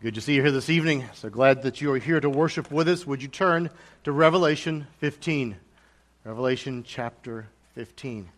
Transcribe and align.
Good 0.00 0.14
to 0.14 0.20
see 0.20 0.34
you 0.34 0.42
here 0.42 0.52
this 0.52 0.70
evening. 0.70 1.06
So 1.14 1.28
glad 1.28 1.62
that 1.62 1.80
you 1.80 1.92
are 1.92 1.98
here 1.98 2.20
to 2.20 2.30
worship 2.30 2.70
with 2.70 2.86
us. 2.86 3.04
Would 3.04 3.20
you 3.20 3.26
turn 3.26 3.68
to 4.04 4.12
Revelation 4.12 4.86
15? 4.98 5.56
Revelation 6.22 6.84
chapter 6.86 7.48
15. 7.74 8.28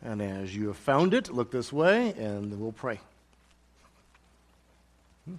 And 0.00 0.22
as 0.22 0.56
you 0.56 0.68
have 0.68 0.78
found 0.78 1.12
it, 1.12 1.30
look 1.30 1.50
this 1.50 1.70
way 1.70 2.14
and 2.14 2.58
we'll 2.58 2.72
pray. 2.72 2.98
Hmm. 5.26 5.34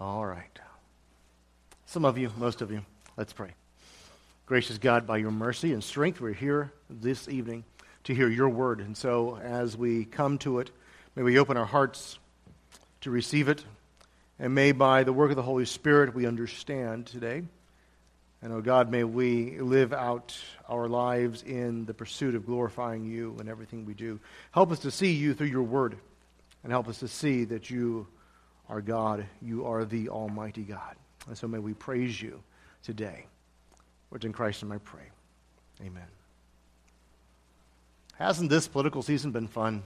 All 0.00 0.24
right. 0.24 0.58
Some 1.84 2.06
of 2.06 2.16
you, 2.16 2.32
most 2.38 2.62
of 2.62 2.70
you, 2.70 2.82
let's 3.18 3.34
pray. 3.34 3.50
Gracious 4.46 4.76
God, 4.76 5.06
by 5.06 5.16
your 5.16 5.30
mercy 5.30 5.72
and 5.72 5.82
strength, 5.82 6.20
we're 6.20 6.34
here 6.34 6.70
this 6.90 7.30
evening 7.30 7.64
to 8.04 8.14
hear 8.14 8.28
your 8.28 8.50
word. 8.50 8.80
And 8.80 8.94
so, 8.94 9.38
as 9.38 9.74
we 9.74 10.04
come 10.04 10.36
to 10.40 10.58
it, 10.58 10.70
may 11.16 11.22
we 11.22 11.38
open 11.38 11.56
our 11.56 11.64
hearts 11.64 12.18
to 13.00 13.10
receive 13.10 13.48
it. 13.48 13.64
And 14.38 14.54
may, 14.54 14.72
by 14.72 15.02
the 15.02 15.14
work 15.14 15.30
of 15.30 15.36
the 15.36 15.42
Holy 15.42 15.64
Spirit, 15.64 16.14
we 16.14 16.26
understand 16.26 17.06
today. 17.06 17.44
And, 18.42 18.52
oh 18.52 18.60
God, 18.60 18.90
may 18.90 19.02
we 19.02 19.60
live 19.60 19.94
out 19.94 20.38
our 20.68 20.88
lives 20.88 21.42
in 21.42 21.86
the 21.86 21.94
pursuit 21.94 22.34
of 22.34 22.44
glorifying 22.44 23.06
you 23.06 23.34
in 23.40 23.48
everything 23.48 23.86
we 23.86 23.94
do. 23.94 24.20
Help 24.50 24.72
us 24.72 24.80
to 24.80 24.90
see 24.90 25.12
you 25.12 25.32
through 25.32 25.46
your 25.46 25.62
word. 25.62 25.96
And 26.62 26.70
help 26.70 26.88
us 26.88 26.98
to 26.98 27.08
see 27.08 27.44
that 27.44 27.70
you 27.70 28.06
are 28.68 28.82
God. 28.82 29.24
You 29.40 29.64
are 29.64 29.86
the 29.86 30.10
Almighty 30.10 30.64
God. 30.64 30.96
And 31.28 31.38
so 31.38 31.48
may 31.48 31.60
we 31.60 31.72
praise 31.72 32.20
you 32.20 32.42
today. 32.82 33.24
Which 34.14 34.24
in 34.24 34.32
Christ 34.32 34.62
and 34.62 34.72
I 34.72 34.78
pray. 34.78 35.02
Amen. 35.80 36.06
Hasn't 38.16 38.48
this 38.48 38.68
political 38.68 39.02
season 39.02 39.32
been 39.32 39.48
fun? 39.48 39.82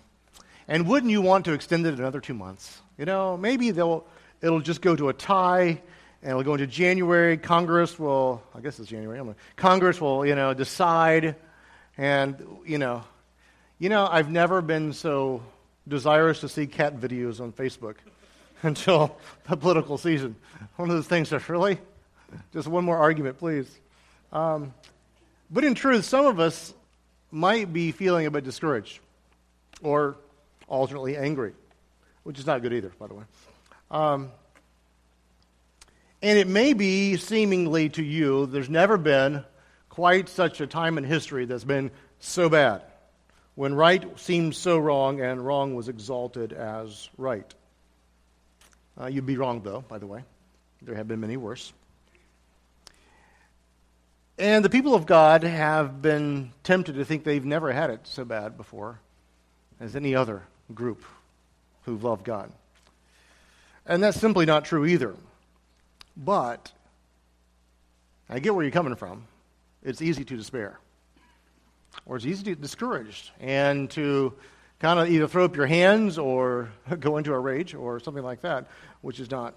And 0.68 0.86
wouldn't 0.86 1.10
you 1.10 1.22
want 1.22 1.46
to 1.46 1.54
extend 1.54 1.86
it 1.86 1.94
another 1.98 2.20
two 2.20 2.34
months? 2.34 2.82
You 2.98 3.06
know, 3.06 3.38
maybe 3.38 3.70
they'll, 3.70 4.04
it'll 4.42 4.60
just 4.60 4.82
go 4.82 4.94
to 4.94 5.08
a 5.08 5.14
tie 5.14 5.80
and 6.20 6.30
it'll 6.30 6.42
go 6.42 6.52
into 6.52 6.66
January. 6.66 7.38
Congress 7.38 7.98
will, 7.98 8.42
I 8.54 8.60
guess 8.60 8.78
it's 8.78 8.90
January, 8.90 9.34
Congress 9.56 9.98
will, 9.98 10.26
you 10.26 10.34
know, 10.34 10.52
decide. 10.52 11.34
And, 11.96 12.46
you 12.66 12.76
know, 12.76 13.04
you 13.78 13.88
know, 13.88 14.06
I've 14.06 14.30
never 14.30 14.60
been 14.60 14.92
so 14.92 15.42
desirous 15.88 16.40
to 16.40 16.50
see 16.50 16.66
cat 16.66 17.00
videos 17.00 17.40
on 17.40 17.50
Facebook 17.50 17.94
until 18.62 19.16
the 19.48 19.56
political 19.56 19.96
season. 19.96 20.36
One 20.76 20.90
of 20.90 20.96
those 20.96 21.06
things 21.06 21.30
that 21.30 21.48
really, 21.48 21.78
just 22.52 22.68
one 22.68 22.84
more 22.84 22.98
argument, 22.98 23.38
please. 23.38 23.74
Um, 24.32 24.74
but 25.50 25.64
in 25.64 25.74
truth, 25.74 26.04
some 26.04 26.26
of 26.26 26.40
us 26.40 26.74
might 27.30 27.72
be 27.72 27.92
feeling 27.92 28.26
a 28.26 28.30
bit 28.30 28.44
discouraged 28.44 29.00
or 29.82 30.16
alternately 30.66 31.16
angry, 31.16 31.52
which 32.24 32.38
is 32.38 32.46
not 32.46 32.62
good 32.62 32.72
either, 32.72 32.92
by 32.98 33.06
the 33.06 33.14
way. 33.14 33.24
Um, 33.90 34.30
and 36.20 36.38
it 36.38 36.46
may 36.48 36.72
be 36.72 37.16
seemingly 37.16 37.88
to 37.90 38.02
you 38.02 38.46
there's 38.46 38.68
never 38.68 38.98
been 38.98 39.44
quite 39.88 40.28
such 40.28 40.60
a 40.60 40.66
time 40.66 40.98
in 40.98 41.04
history 41.04 41.44
that's 41.44 41.64
been 41.64 41.90
so 42.20 42.48
bad, 42.48 42.82
when 43.54 43.74
right 43.74 44.18
seemed 44.18 44.54
so 44.54 44.78
wrong 44.78 45.20
and 45.20 45.44
wrong 45.44 45.74
was 45.74 45.88
exalted 45.88 46.52
as 46.52 47.08
right. 47.16 47.54
Uh, 49.00 49.06
you'd 49.06 49.26
be 49.26 49.36
wrong, 49.36 49.60
though, 49.62 49.84
by 49.88 49.98
the 49.98 50.06
way. 50.06 50.24
There 50.82 50.94
have 50.94 51.08
been 51.08 51.20
many 51.20 51.36
worse. 51.36 51.72
And 54.38 54.64
the 54.64 54.70
people 54.70 54.94
of 54.94 55.04
God 55.04 55.42
have 55.42 56.00
been 56.00 56.52
tempted 56.62 56.94
to 56.94 57.04
think 57.04 57.24
they've 57.24 57.44
never 57.44 57.72
had 57.72 57.90
it 57.90 58.00
so 58.04 58.24
bad 58.24 58.56
before 58.56 59.00
as 59.80 59.96
any 59.96 60.14
other 60.14 60.44
group 60.72 61.02
who've 61.84 62.04
loved 62.04 62.24
God. 62.24 62.52
And 63.84 64.00
that's 64.00 64.20
simply 64.20 64.46
not 64.46 64.64
true 64.64 64.86
either. 64.86 65.16
But 66.16 66.70
I 68.30 68.38
get 68.38 68.54
where 68.54 68.62
you're 68.62 68.70
coming 68.70 68.94
from. 68.94 69.24
It's 69.82 70.02
easy 70.02 70.24
to 70.24 70.36
despair, 70.36 70.78
or 72.06 72.16
it's 72.16 72.26
easy 72.26 72.44
to 72.44 72.50
get 72.50 72.60
discouraged 72.60 73.30
and 73.40 73.90
to 73.92 74.34
kind 74.78 75.00
of 75.00 75.08
either 75.08 75.26
throw 75.26 75.46
up 75.46 75.56
your 75.56 75.66
hands 75.66 76.16
or 76.16 76.70
go 77.00 77.16
into 77.16 77.32
a 77.32 77.38
rage 77.38 77.74
or 77.74 77.98
something 77.98 78.24
like 78.24 78.42
that, 78.42 78.66
which 79.00 79.18
is 79.18 79.30
not 79.30 79.54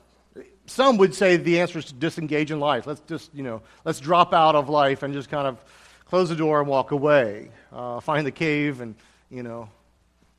some 0.65 0.97
would 0.97 1.13
say 1.13 1.37
the 1.37 1.59
answer 1.59 1.79
is 1.79 1.85
to 1.85 1.93
disengage 1.93 2.51
in 2.51 2.59
life. 2.59 2.87
Let's 2.87 3.01
just, 3.01 3.33
you 3.33 3.43
know, 3.43 3.61
let's 3.83 3.99
drop 3.99 4.33
out 4.33 4.55
of 4.55 4.69
life 4.69 5.03
and 5.03 5.13
just 5.13 5.29
kind 5.29 5.47
of 5.47 5.57
close 6.05 6.29
the 6.29 6.35
door 6.35 6.59
and 6.59 6.67
walk 6.67 6.91
away. 6.91 7.51
Uh, 7.71 7.99
find 7.99 8.25
the 8.25 8.31
cave 8.31 8.81
and, 8.81 8.95
you 9.29 9.43
know, 9.43 9.69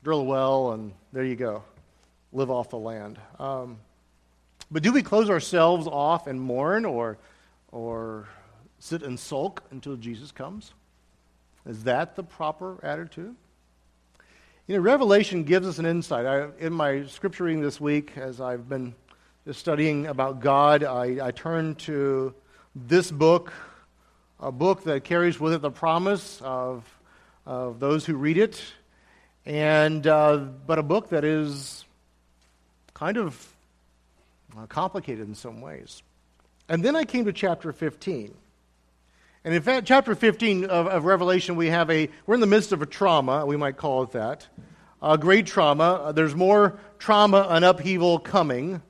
drill 0.03 0.21
a 0.21 0.23
well, 0.23 0.71
and 0.71 0.93
there 1.11 1.23
you 1.23 1.35
go. 1.35 1.63
Live 2.31 2.49
off 2.49 2.69
the 2.69 2.77
land. 2.77 3.19
Um, 3.39 3.77
but 4.71 4.81
do 4.81 4.91
we 4.91 5.03
close 5.03 5.29
ourselves 5.29 5.87
off 5.87 6.25
and 6.27 6.41
mourn 6.41 6.85
or, 6.85 7.17
or 7.71 8.27
sit 8.79 9.03
and 9.03 9.19
sulk 9.19 9.63
until 9.71 9.95
Jesus 9.95 10.31
comes? 10.31 10.73
Is 11.65 11.83
that 11.83 12.15
the 12.15 12.23
proper 12.23 12.83
attitude? 12.83 13.35
You 14.67 14.75
know, 14.75 14.81
Revelation 14.81 15.43
gives 15.43 15.67
us 15.67 15.77
an 15.77 15.85
insight. 15.85 16.25
I, 16.25 16.47
in 16.57 16.73
my 16.73 17.05
scripture 17.05 17.43
reading 17.43 17.61
this 17.61 17.79
week, 17.79 18.17
as 18.17 18.41
I've 18.41 18.67
been 18.67 18.95
studying 19.51 20.07
about 20.07 20.39
God, 20.39 20.83
I, 20.83 21.27
I 21.27 21.31
turned 21.31 21.79
to 21.79 22.33
this 22.75 23.11
book, 23.11 23.51
a 24.39 24.51
book 24.51 24.83
that 24.83 25.03
carries 25.03 25.39
with 25.39 25.53
it 25.53 25.61
the 25.61 25.71
promise 25.71 26.41
of, 26.41 26.85
of 27.45 27.79
those 27.79 28.05
who 28.05 28.15
read 28.15 28.37
it, 28.37 28.61
and, 29.45 30.07
uh, 30.07 30.37
but 30.37 30.79
a 30.79 30.83
book 30.83 31.09
that 31.09 31.25
is 31.25 31.83
kind 32.93 33.17
of 33.17 33.53
uh, 34.57 34.65
complicated 34.67 35.27
in 35.27 35.35
some 35.35 35.59
ways. 35.59 36.03
And 36.69 36.83
then 36.83 36.95
I 36.95 37.03
came 37.03 37.25
to 37.25 37.33
chapter 37.33 37.73
15. 37.73 38.33
And 39.43 39.53
in 39.53 39.61
fact, 39.61 39.85
chapter 39.85 40.15
15 40.15 40.65
of, 40.65 40.87
of, 40.87 41.03
Revelation, 41.03 41.57
we 41.57 41.67
have 41.67 41.89
a, 41.89 42.09
we're 42.25 42.35
in 42.35 42.39
the 42.39 42.47
midst 42.47 42.71
of 42.71 42.81
a 42.81 42.85
trauma, 42.85 43.45
we 43.45 43.57
might 43.57 43.75
call 43.75 44.03
it 44.03 44.11
that. 44.11 44.47
A 45.01 45.17
great 45.17 45.45
trauma. 45.47 46.13
There's 46.15 46.33
more 46.33 46.79
trauma 46.97 47.47
and 47.49 47.65
upheaval 47.65 48.19
coming. 48.19 48.81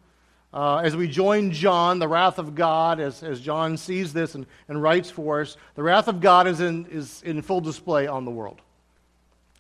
Uh, 0.54 0.78
as 0.78 0.96
we 0.96 1.08
join 1.08 1.52
John, 1.52 1.98
the 1.98 2.08
wrath 2.08 2.38
of 2.38 2.54
God, 2.54 3.00
as, 3.00 3.24
as 3.24 3.42
John 3.42 3.76
sees 3.76 4.14
this 4.14 4.36
and, 4.36 4.46
and 4.68 4.82
writes 4.82 5.10
for 5.10 5.42
us, 5.42 5.58
the 5.74 5.82
wrath 5.82 6.08
of 6.08 6.22
God 6.22 6.48
is 6.48 6.60
in, 6.60 6.86
is 6.92 7.24
in 7.24 7.42
full 7.42 7.62
display 7.62 8.06
on 8.06 8.24
the 8.24 8.32
world. 8.32 8.62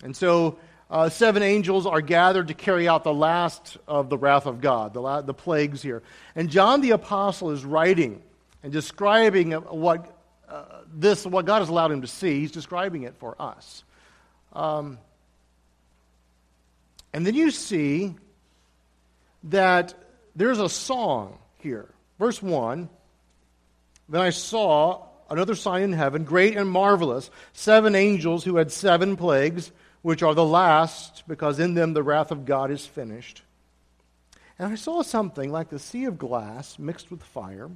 And 0.03 0.15
so, 0.15 0.59
uh, 0.91 1.09
seven 1.09 1.41
angels 1.41 1.87
are 1.87 2.01
gathered 2.01 2.49
to 2.49 2.53
carry 2.53 2.87
out 2.87 3.03
the 3.03 3.13
last 3.13 3.77
of 3.87 4.09
the 4.09 4.17
wrath 4.17 4.45
of 4.45 4.61
God, 4.61 4.93
the, 4.93 5.01
la- 5.01 5.21
the 5.21 5.33
plagues 5.33 5.81
here. 5.81 6.03
And 6.35 6.51
John 6.51 6.81
the 6.81 6.91
Apostle 6.91 7.49
is 7.49 7.65
writing 7.65 8.21
and 8.61 8.71
describing 8.71 9.53
what, 9.53 10.15
uh, 10.47 10.81
this, 10.93 11.25
what 11.25 11.47
God 11.47 11.59
has 11.59 11.69
allowed 11.69 11.91
him 11.91 12.01
to 12.01 12.07
see. 12.07 12.41
He's 12.41 12.51
describing 12.51 13.01
it 13.03 13.15
for 13.17 13.35
us. 13.41 13.83
Um, 14.51 14.99
and 17.11 17.25
then 17.25 17.33
you 17.33 17.49
see 17.49 18.13
that 19.45 19.95
there's 20.35 20.59
a 20.59 20.69
song 20.69 21.37
here. 21.59 21.89
Verse 22.19 22.41
1 22.41 22.89
Then 24.09 24.21
I 24.21 24.29
saw 24.29 25.07
another 25.29 25.55
sign 25.55 25.83
in 25.83 25.93
heaven, 25.93 26.23
great 26.23 26.57
and 26.57 26.69
marvelous, 26.69 27.29
seven 27.53 27.95
angels 27.95 28.43
who 28.43 28.57
had 28.57 28.71
seven 28.71 29.15
plagues, 29.15 29.71
which 30.01 30.23
are 30.23 30.35
the 30.35 30.45
last, 30.45 31.23
because 31.27 31.59
in 31.59 31.73
them 31.73 31.93
the 31.93 32.03
wrath 32.03 32.31
of 32.31 32.45
God 32.45 32.71
is 32.71 32.85
finished. 32.85 33.41
And 34.59 34.71
I 34.71 34.75
saw 34.75 35.01
something 35.01 35.51
like 35.51 35.69
the 35.69 35.79
sea 35.79 36.05
of 36.05 36.17
glass 36.17 36.77
mixed 36.77 37.09
with 37.09 37.23
fire 37.23 37.69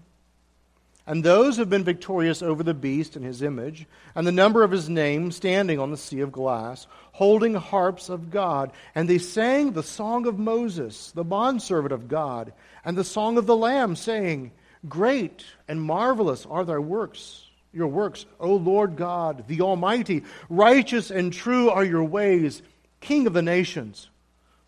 and 1.08 1.24
those 1.24 1.56
who 1.56 1.62
have 1.62 1.70
been 1.70 1.86
victorious 1.86 2.42
over 2.42 2.64
the 2.64 2.74
beast 2.74 3.16
and 3.16 3.24
his 3.24 3.42
image, 3.42 3.88
and 4.14 4.28
the 4.28 4.32
number 4.32 4.62
of 4.62 4.72
his 4.72 4.90
name 4.90 5.32
standing 5.32 5.80
on 5.80 5.90
the 5.90 5.98
sea 5.98 6.20
of 6.20 6.34
glass, 6.34 6.86
holding 7.14 7.54
harps 7.54 8.10
of 8.10 8.30
God. 8.30 8.74
And 8.94 9.10
they 9.10 9.18
sang 9.18 9.72
the 9.72 9.84
song 9.84 10.28
of 10.28 10.38
Moses, 10.38 11.12
the 11.12 11.24
bondservant 11.24 11.94
of 11.94 12.10
God, 12.10 12.52
and 12.84 12.98
the 12.98 13.06
song 13.06 13.38
of 13.38 13.46
the 13.46 13.56
Lamb, 13.56 13.96
saying, 13.96 14.52
Great 14.90 15.46
and 15.70 15.82
marvelous 15.82 16.46
are 16.46 16.66
thy 16.66 16.78
works, 16.78 17.46
your 17.72 17.88
works, 17.88 18.26
O 18.38 18.56
Lord 18.56 18.98
God, 18.98 19.46
the 19.48 19.62
Almighty. 19.62 20.24
Righteous 20.50 21.10
and 21.10 21.32
true 21.32 21.70
are 21.70 21.86
your 21.86 22.04
ways, 22.04 22.62
King 23.00 23.28
of 23.28 23.34
the 23.34 23.42
nations. 23.42 24.10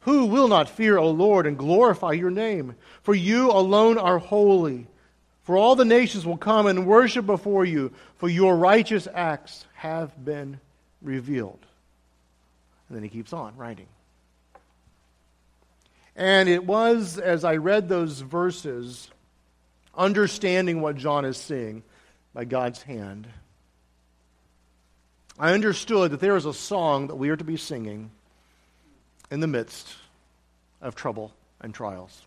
Who 0.04 0.28
will 0.28 0.48
not 0.48 0.70
fear, 0.70 0.98
O 0.98 1.12
Lord, 1.12 1.46
and 1.46 1.58
glorify 1.58 2.14
your 2.14 2.32
name? 2.32 2.76
For 3.02 3.14
you 3.14 3.52
alone 3.52 3.98
are 3.98 4.20
holy. 4.20 4.88
For 5.50 5.58
all 5.58 5.76
the 5.76 5.84
nations 5.84 6.28
will 6.28 6.38
come 6.38 6.68
and 6.68 6.86
worship 6.86 7.26
before 7.26 7.66
you, 7.66 7.92
for 8.18 8.30
your 8.30 8.56
righteous 8.56 9.08
acts 9.12 9.66
have 9.74 10.24
been 10.24 10.60
revealed. 11.02 11.58
And 12.88 12.96
then 12.96 13.02
he 13.02 13.10
keeps 13.10 13.34
on 13.34 13.58
writing. 13.58 13.88
And 16.16 16.48
it 16.50 16.64
was 16.64 17.18
as 17.18 17.44
I 17.44 17.56
read 17.56 17.90
those 17.90 18.20
verses, 18.20 19.10
understanding 19.98 20.82
what 20.82 20.98
John 20.98 21.26
is 21.26 21.38
seeing 21.38 21.82
by 22.36 22.46
God's 22.46 22.84
hand, 22.84 23.28
I 25.40 25.54
understood 25.54 26.12
that 26.12 26.20
there 26.20 26.38
is 26.38 26.46
a 26.46 26.54
song 26.54 27.08
that 27.08 27.16
we 27.16 27.30
are 27.30 27.38
to 27.38 27.44
be 27.44 27.58
singing 27.58 28.12
in 29.32 29.40
the 29.40 29.48
midst 29.48 29.96
of 30.80 30.94
trouble 30.94 31.34
and 31.60 31.74
trials. 31.74 32.22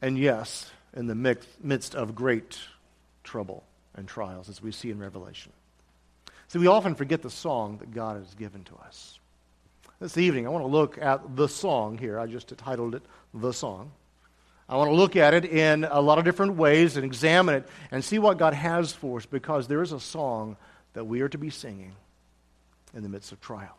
And 0.00 0.16
yes, 0.16 0.70
in 0.94 1.06
the 1.06 1.38
midst 1.62 1.94
of 1.94 2.14
great 2.14 2.58
trouble 3.22 3.64
and 3.94 4.08
trials, 4.08 4.48
as 4.48 4.62
we 4.62 4.72
see 4.72 4.90
in 4.90 4.98
Revelation. 4.98 5.52
See, 6.48 6.58
we 6.58 6.66
often 6.66 6.94
forget 6.94 7.22
the 7.22 7.30
song 7.30 7.78
that 7.78 7.92
God 7.92 8.16
has 8.16 8.34
given 8.34 8.64
to 8.64 8.76
us. 8.76 9.18
This 10.00 10.18
evening, 10.18 10.46
I 10.46 10.50
want 10.50 10.64
to 10.64 10.68
look 10.70 10.98
at 10.98 11.36
the 11.36 11.48
song 11.48 11.98
here. 11.98 12.18
I 12.18 12.26
just 12.26 12.56
titled 12.56 12.94
it 12.94 13.02
The 13.32 13.52
Song. 13.52 13.92
I 14.68 14.76
want 14.76 14.90
to 14.90 14.94
look 14.94 15.16
at 15.16 15.34
it 15.34 15.44
in 15.44 15.84
a 15.84 16.00
lot 16.00 16.18
of 16.18 16.24
different 16.24 16.56
ways 16.56 16.96
and 16.96 17.04
examine 17.04 17.56
it 17.56 17.68
and 17.90 18.04
see 18.04 18.18
what 18.18 18.38
God 18.38 18.54
has 18.54 18.92
for 18.92 19.18
us 19.18 19.26
because 19.26 19.68
there 19.68 19.82
is 19.82 19.92
a 19.92 20.00
song 20.00 20.56
that 20.94 21.04
we 21.04 21.20
are 21.20 21.28
to 21.28 21.38
be 21.38 21.50
singing 21.50 21.92
in 22.94 23.02
the 23.02 23.08
midst 23.08 23.32
of 23.32 23.40
trial. 23.40 23.76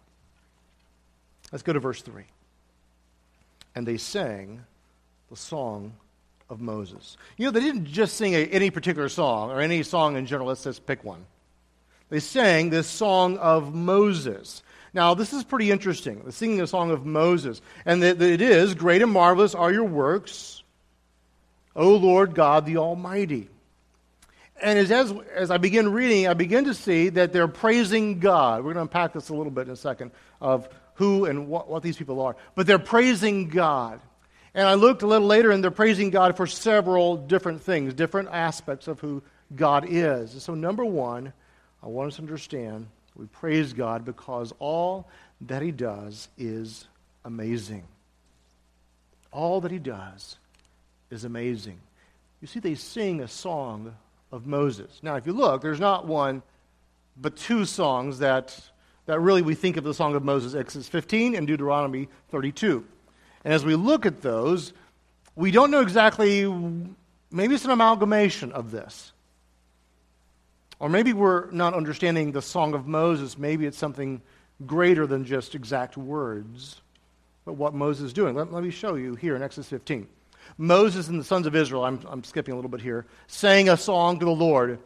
Let's 1.52 1.64
go 1.64 1.74
to 1.74 1.80
verse 1.80 2.02
3. 2.02 2.24
And 3.74 3.88
they 3.88 3.98
sang 3.98 4.64
the 5.30 5.36
song 5.36 5.94
of 6.50 6.62
Moses. 6.62 7.18
You 7.38 7.46
know, 7.46 7.52
they 7.52 7.60
didn't 7.60 7.86
just 7.86 8.18
sing 8.18 8.34
a, 8.34 8.46
any 8.46 8.70
particular 8.70 9.10
song 9.10 9.52
or 9.52 9.62
any 9.62 9.84
song 9.84 10.16
in 10.16 10.26
general. 10.26 10.48
Let's 10.48 10.64
just 10.64 10.86
pick 10.86 11.04
one. 11.04 11.26
They 12.10 12.20
sang 12.20 12.70
this 12.70 12.88
song 12.88 13.38
of 13.38 13.74
Moses. 13.74 14.62
Now, 14.94 15.14
this 15.14 15.34
is 15.34 15.44
pretty 15.44 15.72
interesting. 15.72 16.22
They're 16.24 16.32
singing 16.32 16.62
a 16.62 16.68
song 16.68 16.92
of 16.92 17.06
Moses. 17.06 17.62
And 17.86 18.04
it 18.04 18.42
is, 18.42 18.76
Great 18.76 19.02
and 19.02 19.12
marvelous 19.12 19.56
are 19.56 19.72
your 19.72 19.84
works, 19.84 20.64
O 21.76 21.96
Lord 21.96 22.36
God 22.36 22.66
the 22.66 22.78
Almighty. 22.78 23.50
And 24.62 24.80
as, 24.80 24.90
as, 24.90 25.14
as 25.34 25.52
I 25.52 25.58
begin 25.58 25.92
reading, 25.92 26.28
I 26.28 26.34
begin 26.34 26.66
to 26.66 26.74
see 26.74 27.10
that 27.10 27.34
they're 27.34 27.48
praising 27.50 28.20
God. 28.20 28.60
We're 28.60 28.74
going 28.74 28.76
to 28.76 28.82
unpack 28.84 29.14
this 29.14 29.30
a 29.30 29.34
little 29.34 29.52
bit 29.52 29.68
in 29.68 29.74
a 29.74 29.76
second 29.76 30.12
of 30.40 30.70
who 30.94 31.26
and 31.26 31.50
what, 31.50 31.70
what 31.70 31.84
these 31.84 31.98
people 31.98 32.22
are. 32.22 32.38
But 32.56 32.66
they're 32.66 32.80
praising 32.80 33.50
God. 33.50 34.00
And 34.56 34.66
I 34.66 34.76
looked 34.76 35.02
a 35.02 35.08
little 35.08 35.28
later, 35.28 35.52
and 35.52 35.62
they're 35.62 35.70
praising 35.70 36.10
God 36.10 36.38
for 36.38 36.48
several 36.48 37.18
different 37.18 37.62
things, 37.62 37.94
different 37.94 38.30
aspects 38.32 38.88
of 38.88 39.02
who 39.02 39.22
God 39.54 39.86
is. 39.88 40.42
So, 40.42 40.56
number 40.56 40.86
one, 40.86 41.34
I 41.84 41.88
want 41.88 42.08
us 42.08 42.16
to 42.16 42.22
understand 42.22 42.88
we 43.18 43.26
praise 43.28 43.74
God 43.74 44.06
because 44.06 44.54
all 44.60 45.10
that 45.42 45.62
He 45.62 45.72
does 45.72 46.30
is 46.38 46.88
amazing. 47.26 47.84
All 49.32 49.60
that 49.62 49.72
He 49.72 49.80
does 49.80 50.38
is 51.12 51.26
amazing. 51.26 51.80
You 52.42 52.48
see, 52.48 52.60
they 52.60 52.76
sing 52.76 53.22
a 53.22 53.28
song 53.28 53.94
of 54.32 54.48
Moses. 54.48 55.00
Now, 55.02 55.16
if 55.16 55.26
you 55.28 55.34
look, 55.34 55.62
there's 55.62 55.80
not 55.82 56.08
one, 56.08 56.42
but 57.18 57.36
two 57.36 57.66
songs 57.66 58.20
that, 58.20 58.58
that 59.06 59.20
really 59.20 59.42
we 59.42 59.56
think 59.56 59.76
of 59.76 59.84
the 59.84 59.94
Song 59.94 60.16
of 60.16 60.24
Moses 60.24 60.56
Exodus 60.56 60.88
15 60.88 61.36
and 61.36 61.46
Deuteronomy 61.46 62.08
32. 62.30 62.86
And 63.46 63.54
as 63.54 63.64
we 63.64 63.76
look 63.76 64.06
at 64.06 64.22
those, 64.22 64.74
we 65.36 65.52
don't 65.52 65.70
know 65.70 65.82
exactly, 65.82 66.46
maybe 67.32 67.54
it's 67.54 67.64
an 67.64 67.72
amalgamation 67.72 68.52
of 68.52 68.72
this. 68.72 69.14
Or 70.80 70.90
maybe 70.90 71.14
we're 71.14 71.52
not 71.52 71.76
understanding 71.76 72.32
the 72.32 72.42
Song 72.42 72.74
of 72.74 72.88
Moses. 72.88 73.38
Maybe 73.38 73.68
it's 73.68 73.78
something 73.78 74.22
greater 74.66 75.06
than 75.06 75.26
just 75.26 75.54
exact 75.54 75.96
words, 75.96 76.82
but 77.46 77.54
what 77.54 77.74
Moses 77.74 78.08
is 78.08 78.14
doing. 78.14 78.36
Let, 78.36 78.52
let 78.52 78.64
me 78.64 78.72
show 78.72 78.96
you 78.96 79.16
here 79.16 79.36
in 79.36 79.44
Exodus 79.44 79.70
15. 79.70 80.08
Moses 80.58 81.08
and 81.08 81.20
the 81.20 81.24
sons 81.24 81.46
of 81.46 81.56
Israel, 81.56 81.86
I'm, 81.86 82.00
I'm 82.08 82.24
skipping 82.24 82.54
a 82.54 82.56
little 82.56 82.70
bit 82.70 82.82
here, 82.82 83.06
sang 83.28 83.70
a 83.70 83.78
song 83.78 84.20
to 84.20 84.26
the 84.26 84.32
Lord. 84.32 84.80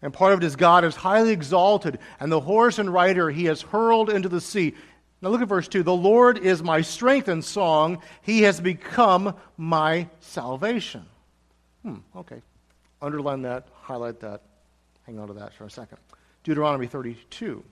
And 0.00 0.12
part 0.12 0.32
of 0.32 0.42
it 0.42 0.46
is 0.46 0.56
God 0.56 0.84
is 0.84 0.96
highly 0.96 1.30
exalted, 1.30 1.98
and 2.18 2.32
the 2.32 2.40
horse 2.40 2.78
and 2.78 2.92
rider 2.92 3.30
he 3.30 3.44
has 3.44 3.62
hurled 3.62 4.10
into 4.10 4.28
the 4.28 4.40
sea. 4.40 4.74
Now 5.22 5.28
look 5.28 5.40
at 5.40 5.48
verse 5.48 5.68
2. 5.68 5.84
The 5.84 5.94
Lord 5.94 6.36
is 6.36 6.64
my 6.64 6.80
strength 6.80 7.28
and 7.28 7.44
song. 7.44 8.02
He 8.22 8.42
has 8.42 8.60
become 8.60 9.36
my 9.56 10.08
salvation. 10.18 11.06
Hmm, 11.82 11.98
okay. 12.16 12.42
Underline 13.00 13.42
that, 13.42 13.68
highlight 13.82 14.18
that, 14.20 14.42
hang 15.06 15.20
on 15.20 15.28
to 15.28 15.34
that 15.34 15.54
for 15.54 15.64
a 15.64 15.70
second. 15.70 15.98
Deuteronomy 16.42 16.88
32. 16.88 17.62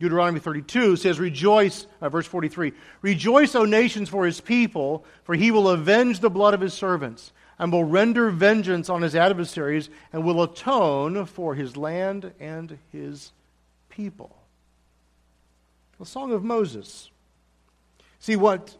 Deuteronomy 0.00 0.40
32 0.40 0.96
says, 0.96 1.20
Rejoice, 1.20 1.86
uh, 2.00 2.08
verse 2.08 2.26
43, 2.26 2.72
Rejoice, 3.02 3.54
O 3.54 3.64
nations, 3.64 4.08
for 4.08 4.26
his 4.26 4.40
people, 4.40 5.04
for 5.22 5.36
he 5.36 5.52
will 5.52 5.68
avenge 5.68 6.18
the 6.18 6.30
blood 6.30 6.54
of 6.54 6.60
his 6.60 6.74
servants, 6.74 7.32
and 7.60 7.70
will 7.70 7.84
render 7.84 8.28
vengeance 8.30 8.88
on 8.88 9.02
his 9.02 9.14
adversaries, 9.14 9.90
and 10.12 10.24
will 10.24 10.42
atone 10.42 11.24
for 11.26 11.54
his 11.54 11.76
land 11.76 12.32
and 12.40 12.78
his 12.90 13.30
people 13.88 14.41
the 16.02 16.06
Song 16.06 16.32
of 16.32 16.42
Moses. 16.42 17.12
See, 18.18 18.34
what 18.34 18.76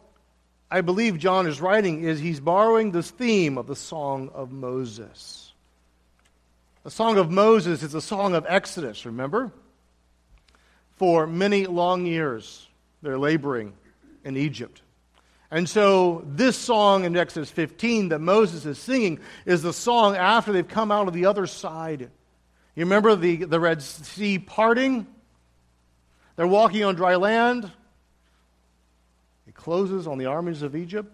I 0.69 0.81
believe 0.81 1.17
John 1.17 1.47
is 1.47 1.61
writing 1.61 2.03
is 2.03 2.19
he's 2.19 2.41
borrowing 2.41 2.91
this 2.91 3.09
theme 3.11 3.57
of 3.57 3.65
the 3.65 3.77
Song 3.77 4.29
of 4.33 4.51
Moses. 4.51 5.53
The 6.83 6.91
Song 6.91 7.17
of 7.17 7.31
Moses 7.31 7.81
is 7.81 7.93
the 7.93 8.01
song 8.01 8.35
of 8.35 8.45
Exodus, 8.45 9.05
remember? 9.05 9.53
For 10.97 11.25
many 11.25 11.65
long 11.65 12.05
years, 12.05 12.67
they're 13.01 13.17
laboring 13.17 13.71
in 14.25 14.35
Egypt. 14.35 14.81
And 15.49 15.69
so, 15.69 16.25
this 16.27 16.57
song 16.57 17.05
in 17.05 17.15
Exodus 17.15 17.49
15 17.51 18.09
that 18.09 18.19
Moses 18.19 18.65
is 18.65 18.77
singing 18.77 19.21
is 19.45 19.61
the 19.61 19.71
song 19.71 20.17
after 20.17 20.51
they've 20.51 20.67
come 20.67 20.91
out 20.91 21.07
of 21.07 21.13
the 21.13 21.27
other 21.27 21.47
side. 21.47 22.01
You 22.75 22.83
remember 22.83 23.15
the, 23.15 23.45
the 23.45 23.61
Red 23.61 23.81
Sea 23.81 24.39
parting? 24.39 25.07
They're 26.35 26.47
walking 26.47 26.83
on 26.83 26.95
dry 26.95 27.15
land. 27.15 27.71
It 29.47 29.53
closes 29.53 30.07
on 30.07 30.17
the 30.17 30.25
armies 30.25 30.61
of 30.61 30.75
Egypt. 30.75 31.11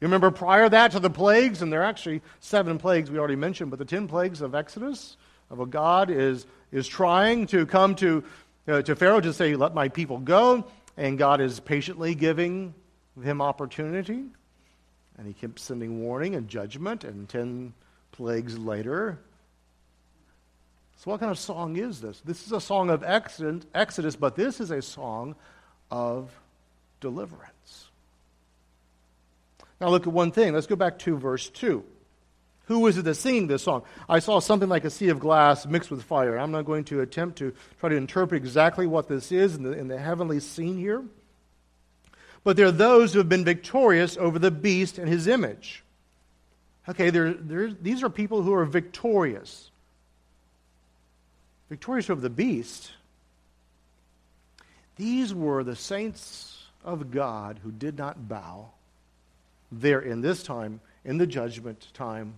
You 0.00 0.06
remember 0.06 0.30
prior 0.30 0.68
that 0.68 0.92
to 0.92 1.00
the 1.00 1.10
plagues, 1.10 1.62
and 1.62 1.72
there 1.72 1.80
are 1.80 1.86
actually 1.86 2.22
seven 2.40 2.78
plagues 2.78 3.10
we 3.10 3.18
already 3.18 3.36
mentioned, 3.36 3.70
but 3.70 3.78
the 3.78 3.84
ten 3.84 4.08
plagues 4.08 4.40
of 4.40 4.54
Exodus, 4.54 5.16
of 5.50 5.60
a 5.60 5.66
God 5.66 6.10
is, 6.10 6.46
is 6.70 6.86
trying 6.86 7.46
to 7.48 7.66
come 7.66 7.94
to, 7.96 8.24
uh, 8.68 8.82
to 8.82 8.94
Pharaoh 8.94 9.20
to 9.20 9.32
say, 9.32 9.56
Let 9.56 9.74
my 9.74 9.88
people 9.88 10.18
go. 10.18 10.66
And 10.98 11.18
God 11.18 11.40
is 11.40 11.60
patiently 11.60 12.14
giving 12.14 12.74
him 13.22 13.42
opportunity. 13.42 14.24
And 15.18 15.26
he 15.26 15.32
keeps 15.32 15.62
sending 15.62 16.02
warning 16.02 16.34
and 16.34 16.48
judgment, 16.48 17.04
and 17.04 17.28
ten 17.28 17.72
plagues 18.12 18.58
later, 18.58 19.18
so, 20.98 21.10
what 21.10 21.20
kind 21.20 21.30
of 21.30 21.38
song 21.38 21.76
is 21.76 22.00
this? 22.00 22.20
This 22.20 22.46
is 22.46 22.52
a 22.52 22.60
song 22.60 22.90
of 22.90 23.04
Exodus, 23.04 24.16
but 24.16 24.34
this 24.34 24.60
is 24.60 24.70
a 24.70 24.80
song 24.80 25.34
of 25.90 26.30
deliverance. 27.00 27.88
Now, 29.80 29.88
look 29.88 30.06
at 30.06 30.12
one 30.12 30.32
thing. 30.32 30.54
Let's 30.54 30.66
go 30.66 30.76
back 30.76 30.98
to 31.00 31.18
verse 31.18 31.50
2. 31.50 31.84
Who 32.66 32.86
is 32.86 32.98
it 32.98 33.02
that's 33.02 33.20
singing 33.20 33.46
this 33.46 33.62
song? 33.62 33.82
I 34.08 34.18
saw 34.18 34.40
something 34.40 34.68
like 34.68 34.84
a 34.84 34.90
sea 34.90 35.10
of 35.10 35.20
glass 35.20 35.66
mixed 35.66 35.90
with 35.90 36.02
fire. 36.02 36.36
I'm 36.36 36.50
not 36.50 36.64
going 36.64 36.84
to 36.84 37.00
attempt 37.00 37.38
to 37.38 37.54
try 37.78 37.90
to 37.90 37.96
interpret 37.96 38.42
exactly 38.42 38.86
what 38.86 39.06
this 39.06 39.30
is 39.30 39.54
in 39.54 39.62
the, 39.62 39.72
in 39.72 39.88
the 39.88 39.98
heavenly 39.98 40.40
scene 40.40 40.78
here. 40.78 41.04
But 42.42 42.56
there 42.56 42.66
are 42.66 42.72
those 42.72 43.12
who 43.12 43.18
have 43.18 43.28
been 43.28 43.44
victorious 43.44 44.16
over 44.16 44.38
the 44.38 44.50
beast 44.50 44.98
and 44.98 45.08
his 45.08 45.26
image. 45.28 45.84
Okay, 46.88 47.10
there, 47.10 47.34
there, 47.34 47.70
these 47.70 48.02
are 48.02 48.08
people 48.10 48.42
who 48.42 48.54
are 48.54 48.64
victorious 48.64 49.70
victorious 51.68 52.10
over 52.10 52.20
the 52.20 52.30
beast, 52.30 52.92
these 54.96 55.34
were 55.34 55.62
the 55.64 55.76
saints 55.76 56.64
of 56.84 57.10
God 57.10 57.60
who 57.62 57.70
did 57.70 57.98
not 57.98 58.28
bow 58.28 58.68
there 59.70 60.00
in 60.00 60.20
this 60.20 60.42
time, 60.42 60.80
in 61.04 61.18
the 61.18 61.26
judgment 61.26 61.88
time. 61.92 62.34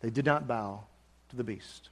They 0.00 0.10
did 0.10 0.24
not 0.24 0.46
bow 0.46 0.84
to 1.30 1.36
the 1.36 1.44
beast, 1.44 1.88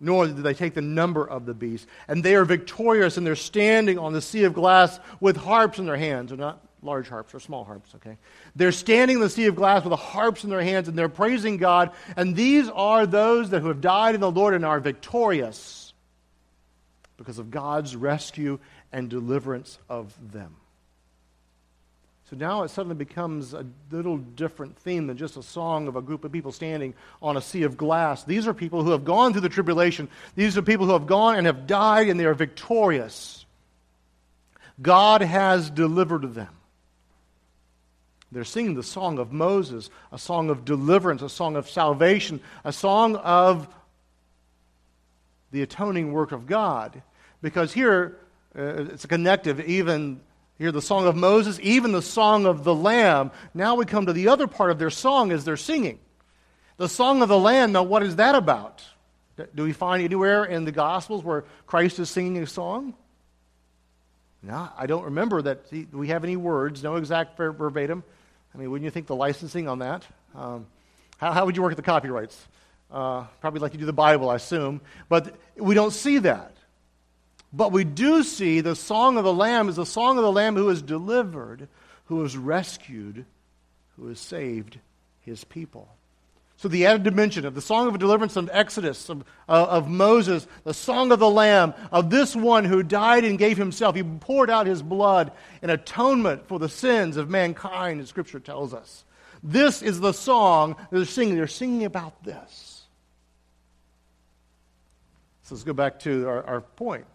nor 0.00 0.26
did 0.26 0.38
they 0.38 0.54
take 0.54 0.74
the 0.74 0.82
number 0.82 1.24
of 1.24 1.46
the 1.46 1.54
beast. 1.54 1.86
And 2.08 2.22
they 2.22 2.34
are 2.34 2.44
victorious, 2.44 3.16
and 3.16 3.26
they're 3.26 3.36
standing 3.36 3.98
on 3.98 4.12
the 4.12 4.20
sea 4.20 4.44
of 4.44 4.54
glass 4.54 4.98
with 5.20 5.36
harps 5.36 5.78
in 5.78 5.86
their 5.86 5.96
hands. 5.96 6.30
They're 6.30 6.38
not 6.38 6.60
large 6.82 7.08
harps 7.08 7.34
or 7.34 7.40
small 7.40 7.64
harps, 7.64 7.94
okay? 7.96 8.16
They're 8.54 8.72
standing 8.72 9.16
in 9.16 9.22
the 9.22 9.30
sea 9.30 9.46
of 9.46 9.56
glass 9.56 9.82
with 9.82 9.90
the 9.90 9.96
harps 9.96 10.44
in 10.44 10.50
their 10.50 10.62
hands, 10.62 10.88
and 10.88 10.98
they're 10.98 11.08
praising 11.08 11.56
God. 11.56 11.92
And 12.16 12.36
these 12.36 12.68
are 12.68 13.06
those 13.06 13.50
that 13.50 13.60
who 13.60 13.68
have 13.68 13.80
died 13.80 14.14
in 14.14 14.20
the 14.20 14.30
Lord 14.30 14.54
and 14.54 14.64
are 14.64 14.80
victorious 14.80 15.87
because 17.18 17.38
of 17.38 17.50
God's 17.50 17.94
rescue 17.94 18.58
and 18.90 19.10
deliverance 19.10 19.78
of 19.90 20.14
them. 20.32 20.56
So 22.30 22.36
now 22.36 22.62
it 22.62 22.68
suddenly 22.68 22.94
becomes 22.94 23.54
a 23.54 23.66
little 23.90 24.18
different 24.18 24.76
theme 24.78 25.06
than 25.06 25.16
just 25.16 25.38
a 25.38 25.42
song 25.42 25.88
of 25.88 25.96
a 25.96 26.02
group 26.02 26.24
of 26.24 26.32
people 26.32 26.52
standing 26.52 26.94
on 27.22 27.38
a 27.38 27.40
sea 27.40 27.62
of 27.62 27.78
glass. 27.78 28.24
These 28.24 28.46
are 28.46 28.52
people 28.52 28.84
who 28.84 28.90
have 28.90 29.04
gone 29.04 29.32
through 29.32 29.42
the 29.42 29.48
tribulation. 29.48 30.08
These 30.34 30.58
are 30.58 30.62
people 30.62 30.86
who 30.86 30.92
have 30.92 31.06
gone 31.06 31.36
and 31.36 31.46
have 31.46 31.66
died 31.66 32.08
and 32.08 32.20
they 32.20 32.26
are 32.26 32.34
victorious. 32.34 33.46
God 34.80 35.22
has 35.22 35.70
delivered 35.70 36.34
them. 36.34 36.54
They're 38.30 38.44
singing 38.44 38.74
the 38.74 38.82
song 38.82 39.18
of 39.18 39.32
Moses, 39.32 39.88
a 40.12 40.18
song 40.18 40.50
of 40.50 40.66
deliverance, 40.66 41.22
a 41.22 41.30
song 41.30 41.56
of 41.56 41.68
salvation, 41.68 42.40
a 42.62 42.74
song 42.74 43.16
of 43.16 43.66
the 45.50 45.62
atoning 45.62 46.12
work 46.12 46.32
of 46.32 46.46
God. 46.46 47.02
Because 47.42 47.72
here, 47.72 48.18
uh, 48.56 48.84
it's 48.84 49.04
a 49.04 49.08
connective, 49.08 49.60
even 49.60 50.20
here, 50.58 50.72
the 50.72 50.82
song 50.82 51.06
of 51.06 51.14
Moses, 51.14 51.58
even 51.62 51.92
the 51.92 52.02
song 52.02 52.44
of 52.46 52.64
the 52.64 52.74
Lamb. 52.74 53.30
Now 53.54 53.76
we 53.76 53.84
come 53.84 54.06
to 54.06 54.12
the 54.12 54.28
other 54.28 54.46
part 54.46 54.70
of 54.70 54.78
their 54.78 54.90
song 54.90 55.30
as 55.30 55.44
they're 55.44 55.56
singing. 55.56 56.00
The 56.78 56.88
song 56.88 57.22
of 57.22 57.28
the 57.28 57.38
Lamb, 57.38 57.72
now 57.72 57.84
what 57.84 58.02
is 58.02 58.16
that 58.16 58.34
about? 58.34 58.84
Do 59.54 59.62
we 59.62 59.72
find 59.72 60.02
anywhere 60.02 60.44
in 60.44 60.64
the 60.64 60.72
Gospels 60.72 61.22
where 61.22 61.44
Christ 61.66 62.00
is 62.00 62.10
singing 62.10 62.42
a 62.42 62.46
song? 62.46 62.94
No, 64.42 64.68
I 64.76 64.86
don't 64.86 65.04
remember 65.04 65.42
that 65.42 65.66
we 65.92 66.08
have 66.08 66.24
any 66.24 66.36
words, 66.36 66.82
no 66.82 66.96
exact 66.96 67.36
verbatim. 67.36 68.02
I 68.54 68.58
mean, 68.58 68.70
wouldn't 68.70 68.84
you 68.84 68.90
think 68.90 69.06
the 69.06 69.16
licensing 69.16 69.68
on 69.68 69.80
that? 69.80 70.04
Um, 70.34 70.66
how, 71.18 71.32
how, 71.32 71.46
would 71.46 71.56
you 71.56 71.62
work 71.62 71.72
at 71.72 71.76
the 71.76 71.82
copyrights? 71.82 72.46
Uh, 72.90 73.24
probably 73.40 73.60
like 73.60 73.74
you 73.74 73.78
do 73.78 73.86
the 73.86 73.92
Bible, 73.92 74.30
I 74.30 74.36
assume. 74.36 74.80
But 75.08 75.36
we 75.56 75.74
don't 75.74 75.92
see 75.92 76.18
that. 76.18 76.54
But 77.52 77.72
we 77.72 77.84
do 77.84 78.22
see 78.22 78.60
the 78.60 78.76
song 78.76 79.16
of 79.16 79.24
the 79.24 79.32
Lamb 79.32 79.68
is 79.68 79.76
the 79.76 79.86
song 79.86 80.18
of 80.18 80.22
the 80.22 80.32
Lamb 80.32 80.54
who 80.54 80.68
is 80.68 80.82
delivered, 80.82 81.68
who 82.06 82.22
is 82.24 82.36
rescued, 82.36 83.24
who 83.96 84.08
has 84.08 84.20
saved 84.20 84.78
his 85.20 85.44
people. 85.44 85.88
So, 86.58 86.66
the 86.66 86.86
added 86.86 87.04
dimension 87.04 87.46
of 87.46 87.54
the 87.54 87.60
song 87.60 87.86
of 87.86 87.96
deliverance 88.00 88.34
of 88.34 88.50
Exodus, 88.52 89.08
of, 89.08 89.24
uh, 89.48 89.66
of 89.70 89.88
Moses, 89.88 90.44
the 90.64 90.74
song 90.74 91.12
of 91.12 91.20
the 91.20 91.30
Lamb, 91.30 91.72
of 91.92 92.10
this 92.10 92.34
one 92.34 92.64
who 92.64 92.82
died 92.82 93.24
and 93.24 93.38
gave 93.38 93.56
himself. 93.56 93.94
He 93.94 94.02
poured 94.02 94.50
out 94.50 94.66
his 94.66 94.82
blood 94.82 95.30
in 95.62 95.70
atonement 95.70 96.48
for 96.48 96.58
the 96.58 96.68
sins 96.68 97.16
of 97.16 97.30
mankind, 97.30 98.00
as 98.00 98.08
Scripture 98.08 98.40
tells 98.40 98.74
us. 98.74 99.04
This 99.40 99.82
is 99.82 100.00
the 100.00 100.12
song 100.12 100.74
they're 100.90 101.04
singing. 101.04 101.36
They're 101.36 101.46
singing 101.46 101.84
about 101.84 102.24
this. 102.24 102.67
So, 105.48 105.54
let's 105.54 105.64
go 105.64 105.72
back 105.72 106.00
to 106.00 106.28
our, 106.28 106.44
our 106.44 106.60
point. 106.60 107.06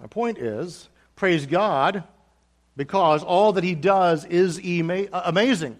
My 0.00 0.06
point 0.06 0.38
is 0.38 0.88
praise 1.14 1.44
God 1.44 2.02
because 2.78 3.22
all 3.22 3.52
that 3.52 3.64
he 3.64 3.74
does 3.74 4.24
is 4.24 4.58
ema- 4.64 5.08
amazing. 5.12 5.78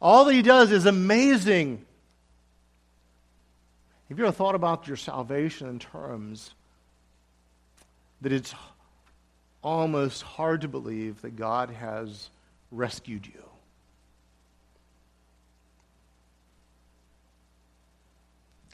All 0.00 0.26
that 0.26 0.32
he 0.32 0.42
does 0.42 0.70
is 0.70 0.86
amazing. 0.86 1.84
Have 4.08 4.16
you 4.16 4.26
ever 4.26 4.32
thought 4.32 4.54
about 4.54 4.86
your 4.86 4.96
salvation 4.96 5.68
in 5.68 5.80
terms 5.80 6.54
that 8.20 8.30
it's 8.30 8.54
almost 9.60 10.22
hard 10.22 10.60
to 10.60 10.68
believe 10.68 11.20
that 11.22 11.34
God 11.34 11.70
has 11.70 12.30
rescued 12.70 13.26
you? 13.26 13.53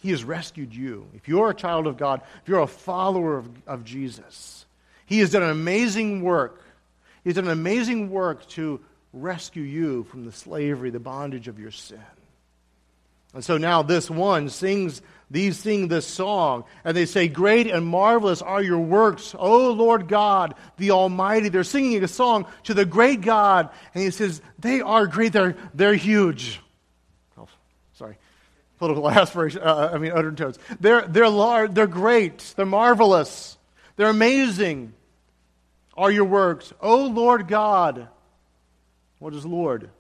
He 0.00 0.10
has 0.10 0.24
rescued 0.24 0.74
you. 0.74 1.06
If 1.14 1.28
you're 1.28 1.50
a 1.50 1.54
child 1.54 1.86
of 1.86 1.96
God, 1.96 2.22
if 2.42 2.48
you're 2.48 2.60
a 2.60 2.66
follower 2.66 3.38
of, 3.38 3.48
of 3.66 3.84
Jesus, 3.84 4.66
He 5.06 5.20
has 5.20 5.30
done 5.30 5.42
an 5.42 5.50
amazing 5.50 6.22
work. 6.22 6.62
He's 7.22 7.34
done 7.34 7.44
an 7.44 7.50
amazing 7.50 8.10
work 8.10 8.46
to 8.50 8.80
rescue 9.12 9.62
you 9.62 10.04
from 10.04 10.24
the 10.24 10.32
slavery, 10.32 10.90
the 10.90 11.00
bondage 11.00 11.48
of 11.48 11.58
your 11.58 11.70
sin. 11.70 12.00
And 13.34 13.44
so 13.44 13.58
now 13.58 13.82
this 13.82 14.10
one 14.10 14.48
sings 14.48 15.02
these 15.30 15.56
sing 15.56 15.86
this 15.86 16.06
song, 16.06 16.64
and 16.82 16.96
they 16.96 17.06
say, 17.06 17.28
Great 17.28 17.68
and 17.68 17.86
marvelous 17.86 18.42
are 18.42 18.60
your 18.60 18.80
works, 18.80 19.34
O 19.38 19.70
Lord 19.72 20.08
God, 20.08 20.54
the 20.76 20.90
Almighty. 20.90 21.48
They're 21.48 21.62
singing 21.62 22.02
a 22.02 22.08
song 22.08 22.46
to 22.64 22.74
the 22.74 22.84
great 22.84 23.20
God, 23.20 23.70
and 23.94 24.02
he 24.02 24.10
says, 24.10 24.42
They 24.58 24.80
are 24.80 25.06
great, 25.06 25.32
they're, 25.32 25.56
they're 25.72 25.94
huge. 25.94 26.60
Political 28.80 29.10
aspirations, 29.20 29.62
uh, 29.64 29.92
I 29.94 29.98
mean, 29.98 30.10
undertones. 30.10 30.58
They're, 30.80 31.02
they're 31.02 31.28
large, 31.28 31.72
they're 31.74 31.86
great, 31.86 32.54
they're 32.56 32.66
marvelous, 32.66 33.56
they're 33.94 34.08
amazing 34.08 34.94
are 36.00 36.10
your 36.10 36.24
works, 36.24 36.72
O 36.80 37.04
Lord 37.04 37.46
God. 37.46 38.08
What 39.18 39.34
does 39.34 39.44
Lord 39.44 39.90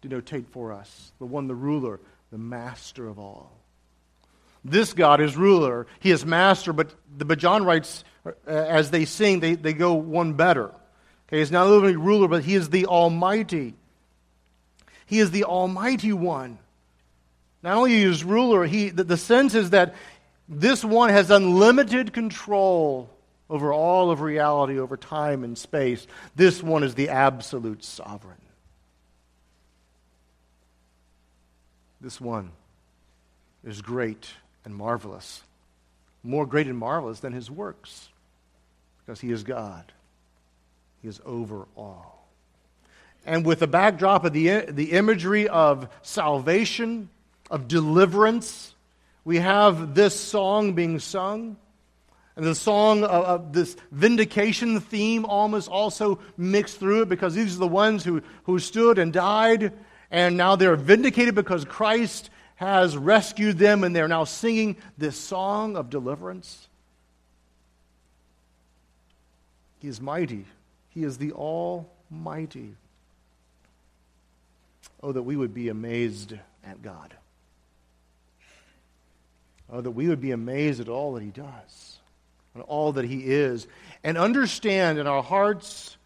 denotate 0.00 0.48
for 0.52 0.72
us? 0.72 1.12
The 1.18 1.26
one, 1.26 1.48
the 1.48 1.54
ruler, 1.54 2.00
the 2.30 2.38
master 2.38 3.06
of 3.06 3.18
all. 3.18 3.52
This 4.64 4.94
God 4.94 5.20
is 5.20 5.36
ruler, 5.36 5.86
he 6.00 6.10
is 6.10 6.24
master, 6.24 6.72
but, 6.72 6.94
the, 7.14 7.26
but 7.26 7.38
John 7.38 7.64
writes, 7.64 8.04
uh, 8.24 8.32
as 8.46 8.90
they 8.90 9.04
sing, 9.04 9.40
they, 9.40 9.54
they 9.54 9.74
go 9.74 9.92
one 9.94 10.32
better. 10.32 10.72
Okay, 11.28 11.40
he's 11.40 11.52
not 11.52 11.66
only 11.66 11.94
ruler, 11.94 12.26
but 12.26 12.42
he 12.42 12.54
is 12.54 12.70
the 12.70 12.86
Almighty. 12.86 13.74
He 15.04 15.18
is 15.18 15.30
the 15.30 15.44
Almighty 15.44 16.14
One. 16.14 16.58
Not 17.62 17.76
only 17.76 18.02
is 18.02 18.24
ruler, 18.24 18.64
he, 18.64 18.90
the, 18.90 19.04
the 19.04 19.16
sense 19.16 19.54
is 19.54 19.70
that 19.70 19.94
this 20.48 20.84
one 20.84 21.10
has 21.10 21.30
unlimited 21.30 22.12
control 22.12 23.10
over 23.50 23.72
all 23.72 24.10
of 24.10 24.20
reality, 24.20 24.78
over 24.78 24.96
time 24.96 25.44
and 25.44 25.56
space. 25.56 26.06
This 26.36 26.62
one 26.62 26.84
is 26.84 26.94
the 26.94 27.08
absolute 27.08 27.84
sovereign. 27.84 28.40
This 32.00 32.20
one 32.20 32.52
is 33.64 33.82
great 33.82 34.30
and 34.64 34.74
marvelous, 34.74 35.42
more 36.22 36.46
great 36.46 36.68
and 36.68 36.78
marvelous 36.78 37.20
than 37.20 37.32
his 37.32 37.50
works, 37.50 38.08
because 39.00 39.20
he 39.20 39.32
is 39.32 39.42
God. 39.42 39.92
He 41.02 41.08
is 41.08 41.20
over 41.24 41.66
all. 41.76 42.28
And 43.26 43.44
with 43.44 43.58
the 43.58 43.66
backdrop 43.66 44.24
of 44.24 44.32
the, 44.32 44.66
the 44.68 44.92
imagery 44.92 45.48
of 45.48 45.88
salvation, 46.02 47.08
of 47.50 47.68
deliverance, 47.68 48.74
we 49.24 49.38
have 49.38 49.94
this 49.94 50.18
song 50.18 50.74
being 50.74 50.98
sung. 50.98 51.56
And 52.36 52.46
the 52.46 52.54
song 52.54 53.02
of, 53.02 53.10
of, 53.10 53.52
this 53.52 53.76
vindication 53.90 54.80
theme 54.80 55.24
almost 55.24 55.68
also 55.68 56.20
mixed 56.36 56.78
through 56.78 57.02
it 57.02 57.08
because 57.08 57.34
these 57.34 57.56
are 57.56 57.58
the 57.58 57.66
ones 57.66 58.04
who, 58.04 58.22
who 58.44 58.60
stood 58.60 58.98
and 58.98 59.12
died, 59.12 59.72
and 60.10 60.36
now 60.36 60.54
they're 60.54 60.76
vindicated 60.76 61.34
because 61.34 61.64
Christ 61.64 62.30
has 62.54 62.96
rescued 62.96 63.58
them, 63.58 63.84
and 63.84 63.94
they're 63.94 64.08
now 64.08 64.24
singing 64.24 64.76
this 64.96 65.16
song 65.16 65.76
of 65.76 65.90
deliverance. 65.90 66.68
He 69.80 69.88
is 69.88 70.00
mighty, 70.00 70.44
He 70.90 71.04
is 71.04 71.18
the 71.18 71.32
Almighty. 71.32 72.74
Oh, 75.02 75.12
that 75.12 75.22
we 75.22 75.36
would 75.36 75.54
be 75.54 75.68
amazed 75.68 76.34
at 76.64 76.82
God. 76.82 77.14
Oh, 79.70 79.80
that 79.80 79.90
we 79.90 80.08
would 80.08 80.20
be 80.20 80.30
amazed 80.30 80.80
at 80.80 80.88
all 80.88 81.14
that 81.14 81.22
He 81.22 81.30
does 81.30 81.98
and 82.54 82.62
all 82.62 82.92
that 82.92 83.04
He 83.04 83.18
is, 83.18 83.66
and 84.02 84.16
understand 84.16 84.98
in 84.98 85.06
our 85.06 85.22
hearts 85.22 85.96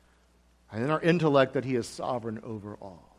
and 0.73 0.83
in 0.83 0.91
our 0.91 1.01
intellect 1.01 1.55
that 1.55 1.65
He 1.65 1.77
is 1.77 1.87
sovereign 1.87 2.41
over 2.45 2.77
all. 2.81 3.17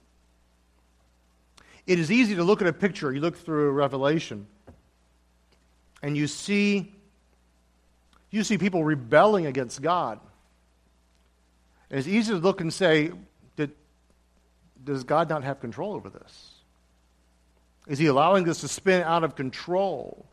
It 1.85 1.99
is 1.99 2.11
easy 2.11 2.35
to 2.35 2.43
look 2.43 2.61
at 2.61 2.67
a 2.67 2.73
picture, 2.73 3.11
you 3.13 3.21
look 3.21 3.37
through 3.37 3.71
Revelation, 3.71 4.47
and 6.01 6.15
you 6.15 6.27
see, 6.27 6.91
you 8.29 8.43
see 8.43 8.57
people 8.57 8.83
rebelling 8.83 9.45
against 9.45 9.81
God. 9.81 10.19
And 11.89 11.99
it's 11.99 12.07
easy 12.07 12.33
to 12.33 12.39
look 12.39 12.61
and 12.61 12.73
say, 12.73 13.11
Did, 13.55 13.71
does 14.83 15.03
God 15.03 15.29
not 15.29 15.43
have 15.43 15.59
control 15.59 15.93
over 15.93 16.09
this? 16.09 16.51
Is 17.87 17.99
he 17.99 18.07
allowing 18.07 18.45
this 18.45 18.61
to 18.61 18.67
spin 18.67 19.03
out 19.03 19.23
of 19.23 19.35
control? 19.35 20.25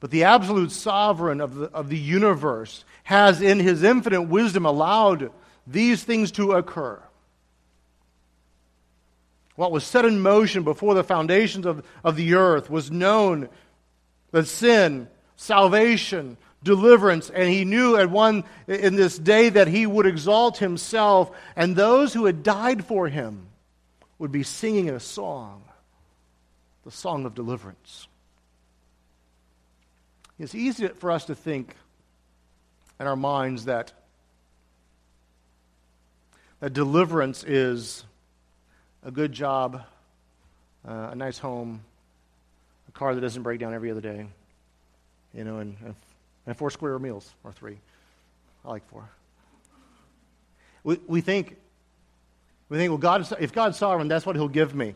But 0.00 0.10
the 0.10 0.24
absolute 0.24 0.70
sovereign 0.70 1.40
of 1.40 1.54
the, 1.54 1.66
of 1.66 1.88
the 1.88 1.98
universe 1.98 2.84
has, 3.04 3.42
in 3.42 3.58
his 3.58 3.82
infinite 3.82 4.22
wisdom, 4.22 4.64
allowed 4.64 5.32
these 5.66 6.04
things 6.04 6.30
to 6.32 6.52
occur. 6.52 7.02
What 9.56 9.72
was 9.72 9.84
set 9.84 10.04
in 10.04 10.20
motion 10.20 10.62
before 10.62 10.94
the 10.94 11.02
foundations 11.02 11.66
of, 11.66 11.84
of 12.04 12.14
the 12.14 12.34
earth 12.34 12.70
was 12.70 12.92
known 12.92 13.48
that 14.30 14.46
sin, 14.46 15.08
salvation, 15.36 16.36
deliverance, 16.62 17.28
and 17.28 17.48
he 17.48 17.64
knew 17.64 17.96
at 17.96 18.08
one 18.08 18.44
in 18.68 18.94
this 18.94 19.18
day 19.18 19.48
that 19.48 19.66
he 19.66 19.84
would 19.84 20.06
exalt 20.06 20.58
himself, 20.58 21.30
and 21.56 21.74
those 21.74 22.14
who 22.14 22.26
had 22.26 22.44
died 22.44 22.84
for 22.84 23.08
him 23.08 23.48
would 24.18 24.30
be 24.30 24.44
singing 24.44 24.90
a 24.90 25.00
song, 25.00 25.64
the 26.84 26.90
song 26.92 27.24
of 27.24 27.34
deliverance. 27.34 28.06
It's 30.38 30.54
easy 30.54 30.86
for 30.86 31.10
us 31.10 31.24
to 31.24 31.34
think 31.34 31.74
in 33.00 33.08
our 33.08 33.16
minds 33.16 33.64
that, 33.64 33.92
that 36.60 36.72
deliverance 36.72 37.42
is 37.42 38.04
a 39.02 39.10
good 39.10 39.32
job, 39.32 39.82
uh, 40.86 41.08
a 41.10 41.16
nice 41.16 41.38
home, 41.38 41.80
a 42.88 42.92
car 42.92 43.16
that 43.16 43.20
doesn't 43.20 43.42
break 43.42 43.58
down 43.58 43.74
every 43.74 43.90
other 43.90 44.00
day, 44.00 44.26
you 45.34 45.42
know, 45.42 45.58
and, 45.58 45.76
and 46.46 46.56
four 46.56 46.70
square 46.70 47.00
meals, 47.00 47.28
or 47.42 47.50
three. 47.50 47.78
I 48.64 48.68
like 48.68 48.88
four. 48.88 49.08
We, 50.84 51.00
we 51.08 51.20
think, 51.20 51.56
we 52.68 52.78
think, 52.78 52.90
well, 52.90 52.98
God, 52.98 53.26
if 53.40 53.52
God's 53.52 53.76
sovereign, 53.76 54.06
that's 54.06 54.24
what 54.24 54.36
He'll 54.36 54.46
give 54.46 54.72
me. 54.72 54.94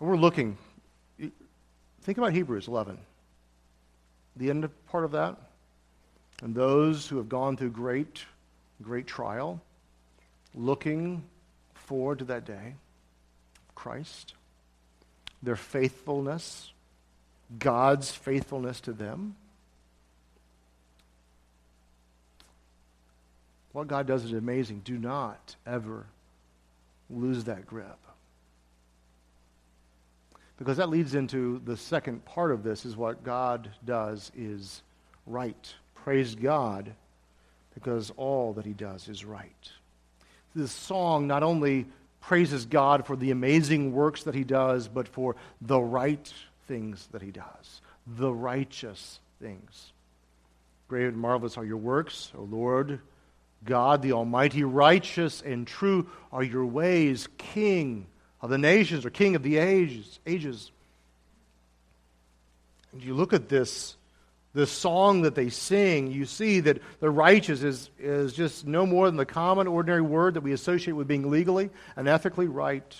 And 0.00 0.08
we're 0.08 0.16
looking. 0.16 0.58
Think 2.02 2.18
about 2.18 2.32
Hebrews 2.32 2.66
11. 2.66 2.98
The 4.36 4.50
end 4.50 4.68
part 4.88 5.04
of 5.04 5.12
that? 5.12 5.36
And 6.42 6.54
those 6.54 7.06
who 7.06 7.18
have 7.18 7.28
gone 7.28 7.56
through 7.56 7.70
great, 7.70 8.24
great 8.82 9.06
trial, 9.06 9.60
looking 10.54 11.22
forward 11.74 12.18
to 12.18 12.24
that 12.26 12.44
day, 12.44 12.74
Christ, 13.74 14.34
their 15.42 15.56
faithfulness, 15.56 16.72
God's 17.58 18.10
faithfulness 18.10 18.80
to 18.82 18.92
them. 18.92 19.36
What 23.72 23.88
God 23.88 24.06
does 24.06 24.24
is 24.24 24.32
amazing. 24.32 24.82
Do 24.84 24.98
not 24.98 25.56
ever 25.66 26.06
lose 27.08 27.44
that 27.44 27.66
grip. 27.66 27.98
Because 30.62 30.76
that 30.76 30.90
leads 30.90 31.16
into 31.16 31.60
the 31.64 31.76
second 31.76 32.24
part 32.24 32.52
of 32.52 32.62
this 32.62 32.86
is 32.86 32.96
what 32.96 33.24
God 33.24 33.68
does 33.84 34.30
is 34.36 34.84
right. 35.26 35.74
Praise 35.96 36.36
God 36.36 36.94
because 37.74 38.12
all 38.16 38.52
that 38.52 38.64
he 38.64 38.72
does 38.72 39.08
is 39.08 39.24
right. 39.24 39.70
This 40.54 40.70
song 40.70 41.26
not 41.26 41.42
only 41.42 41.86
praises 42.20 42.64
God 42.64 43.08
for 43.08 43.16
the 43.16 43.32
amazing 43.32 43.92
works 43.92 44.22
that 44.22 44.36
he 44.36 44.44
does, 44.44 44.86
but 44.86 45.08
for 45.08 45.34
the 45.60 45.80
right 45.80 46.32
things 46.68 47.08
that 47.10 47.22
he 47.22 47.32
does, 47.32 47.80
the 48.06 48.32
righteous 48.32 49.18
things. 49.40 49.92
Great 50.86 51.08
and 51.08 51.16
marvelous 51.16 51.58
are 51.58 51.64
your 51.64 51.76
works, 51.76 52.30
O 52.38 52.42
Lord 52.42 53.00
God, 53.64 54.00
the 54.00 54.12
Almighty, 54.12 54.62
righteous 54.62 55.42
and 55.42 55.66
true 55.66 56.08
are 56.30 56.44
your 56.44 56.66
ways, 56.66 57.26
King 57.36 58.06
of 58.42 58.50
the 58.50 58.58
nations 58.58 59.06
or 59.06 59.10
King 59.10 59.36
of 59.36 59.42
the 59.42 59.58
ages. 59.58 60.18
ages. 60.26 60.70
And 62.92 63.02
you 63.02 63.14
look 63.14 63.32
at 63.32 63.48
this, 63.48 63.96
this 64.52 64.70
song 64.70 65.22
that 65.22 65.34
they 65.34 65.48
sing, 65.48 66.12
you 66.12 66.26
see 66.26 66.60
that 66.60 66.82
the 67.00 67.08
righteous 67.08 67.62
is, 67.62 67.88
is 67.98 68.34
just 68.34 68.66
no 68.66 68.84
more 68.84 69.06
than 69.06 69.16
the 69.16 69.24
common, 69.24 69.66
ordinary 69.66 70.02
word 70.02 70.34
that 70.34 70.42
we 70.42 70.52
associate 70.52 70.92
with 70.92 71.08
being 71.08 71.30
legally 71.30 71.70
and 71.96 72.08
ethically 72.08 72.48
right. 72.48 72.96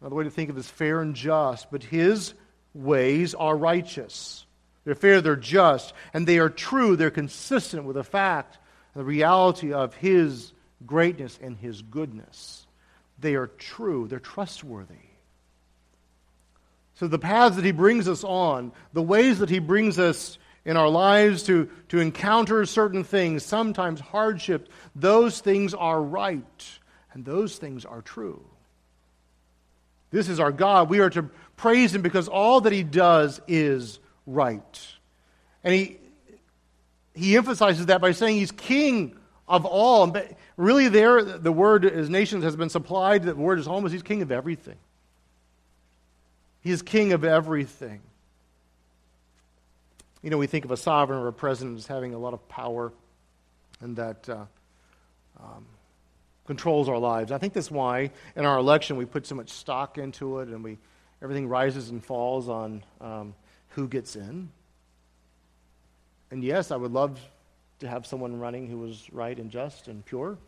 Another 0.00 0.14
way 0.14 0.24
to 0.24 0.30
think 0.30 0.50
of 0.50 0.56
it 0.56 0.60
is 0.60 0.70
fair 0.70 1.00
and 1.00 1.16
just. 1.16 1.70
But 1.70 1.82
his 1.82 2.34
ways 2.74 3.34
are 3.34 3.56
righteous. 3.56 4.44
They're 4.84 4.94
fair, 4.94 5.20
they're 5.20 5.34
just, 5.34 5.92
and 6.14 6.28
they 6.28 6.38
are 6.38 6.48
true. 6.48 6.94
They're 6.94 7.10
consistent 7.10 7.84
with 7.84 7.96
the 7.96 8.04
fact 8.04 8.58
the 8.96 9.04
reality 9.04 9.72
of 9.72 9.94
His 9.94 10.52
greatness 10.86 11.38
and 11.42 11.56
His 11.56 11.82
goodness. 11.82 12.65
They 13.18 13.34
are 13.34 13.46
true, 13.46 14.06
they're 14.08 14.18
trustworthy. 14.18 14.94
So, 16.94 17.08
the 17.08 17.18
paths 17.18 17.56
that 17.56 17.64
He 17.64 17.72
brings 17.72 18.08
us 18.08 18.24
on, 18.24 18.72
the 18.92 19.02
ways 19.02 19.38
that 19.40 19.50
He 19.50 19.58
brings 19.58 19.98
us 19.98 20.38
in 20.64 20.76
our 20.76 20.88
lives 20.88 21.42
to, 21.44 21.70
to 21.90 21.98
encounter 21.98 22.64
certain 22.64 23.04
things, 23.04 23.44
sometimes 23.44 24.00
hardship, 24.00 24.68
those 24.94 25.40
things 25.40 25.74
are 25.74 26.02
right 26.02 26.78
and 27.12 27.24
those 27.24 27.56
things 27.58 27.84
are 27.84 28.02
true. 28.02 28.44
This 30.10 30.28
is 30.28 30.40
our 30.40 30.52
God. 30.52 30.88
We 30.88 31.00
are 31.00 31.10
to 31.10 31.24
praise 31.56 31.94
Him 31.94 32.02
because 32.02 32.28
all 32.28 32.62
that 32.62 32.72
He 32.72 32.82
does 32.82 33.40
is 33.46 33.98
right. 34.26 34.86
And 35.62 35.74
He, 35.74 35.98
he 37.16 37.36
emphasizes 37.36 37.86
that 37.86 38.00
by 38.00 38.12
saying 38.12 38.36
he's 38.36 38.52
king 38.52 39.16
of 39.48 39.64
all. 39.64 40.06
But 40.06 40.32
really, 40.56 40.88
there, 40.88 41.22
the 41.22 41.52
word 41.52 41.84
as 41.84 42.10
nations 42.10 42.44
has 42.44 42.56
been 42.56 42.68
supplied. 42.68 43.24
The 43.24 43.34
word 43.34 43.58
is 43.58 43.68
almost 43.68 43.92
he's 43.92 44.02
king 44.02 44.22
of 44.22 44.32
everything. 44.32 44.76
He 46.62 46.70
is 46.70 46.82
king 46.82 47.12
of 47.12 47.24
everything. 47.24 48.00
You 50.22 50.30
know, 50.30 50.38
we 50.38 50.48
think 50.48 50.64
of 50.64 50.72
a 50.72 50.76
sovereign 50.76 51.20
or 51.20 51.28
a 51.28 51.32
president 51.32 51.78
as 51.78 51.86
having 51.86 52.12
a 52.12 52.18
lot 52.18 52.34
of 52.34 52.48
power 52.48 52.92
and 53.80 53.94
that 53.96 54.28
uh, 54.28 54.44
um, 55.38 55.66
controls 56.46 56.88
our 56.88 56.98
lives. 56.98 57.30
I 57.30 57.38
think 57.38 57.52
that's 57.52 57.70
why 57.70 58.10
in 58.34 58.44
our 58.44 58.58
election 58.58 58.96
we 58.96 59.04
put 59.04 59.26
so 59.26 59.34
much 59.34 59.50
stock 59.50 59.98
into 59.98 60.40
it 60.40 60.48
and 60.48 60.64
we 60.64 60.78
everything 61.22 61.48
rises 61.48 61.90
and 61.90 62.04
falls 62.04 62.48
on 62.48 62.82
um, 63.00 63.34
who 63.70 63.88
gets 63.88 64.16
in. 64.16 64.48
And 66.30 66.42
yes, 66.42 66.70
I 66.70 66.76
would 66.76 66.92
love 66.92 67.20
to 67.80 67.88
have 67.88 68.06
someone 68.06 68.38
running 68.38 68.66
who 68.68 68.78
was 68.78 69.08
right 69.12 69.38
and 69.38 69.50
just 69.50 69.88
and 69.88 70.04
pure. 70.04 70.38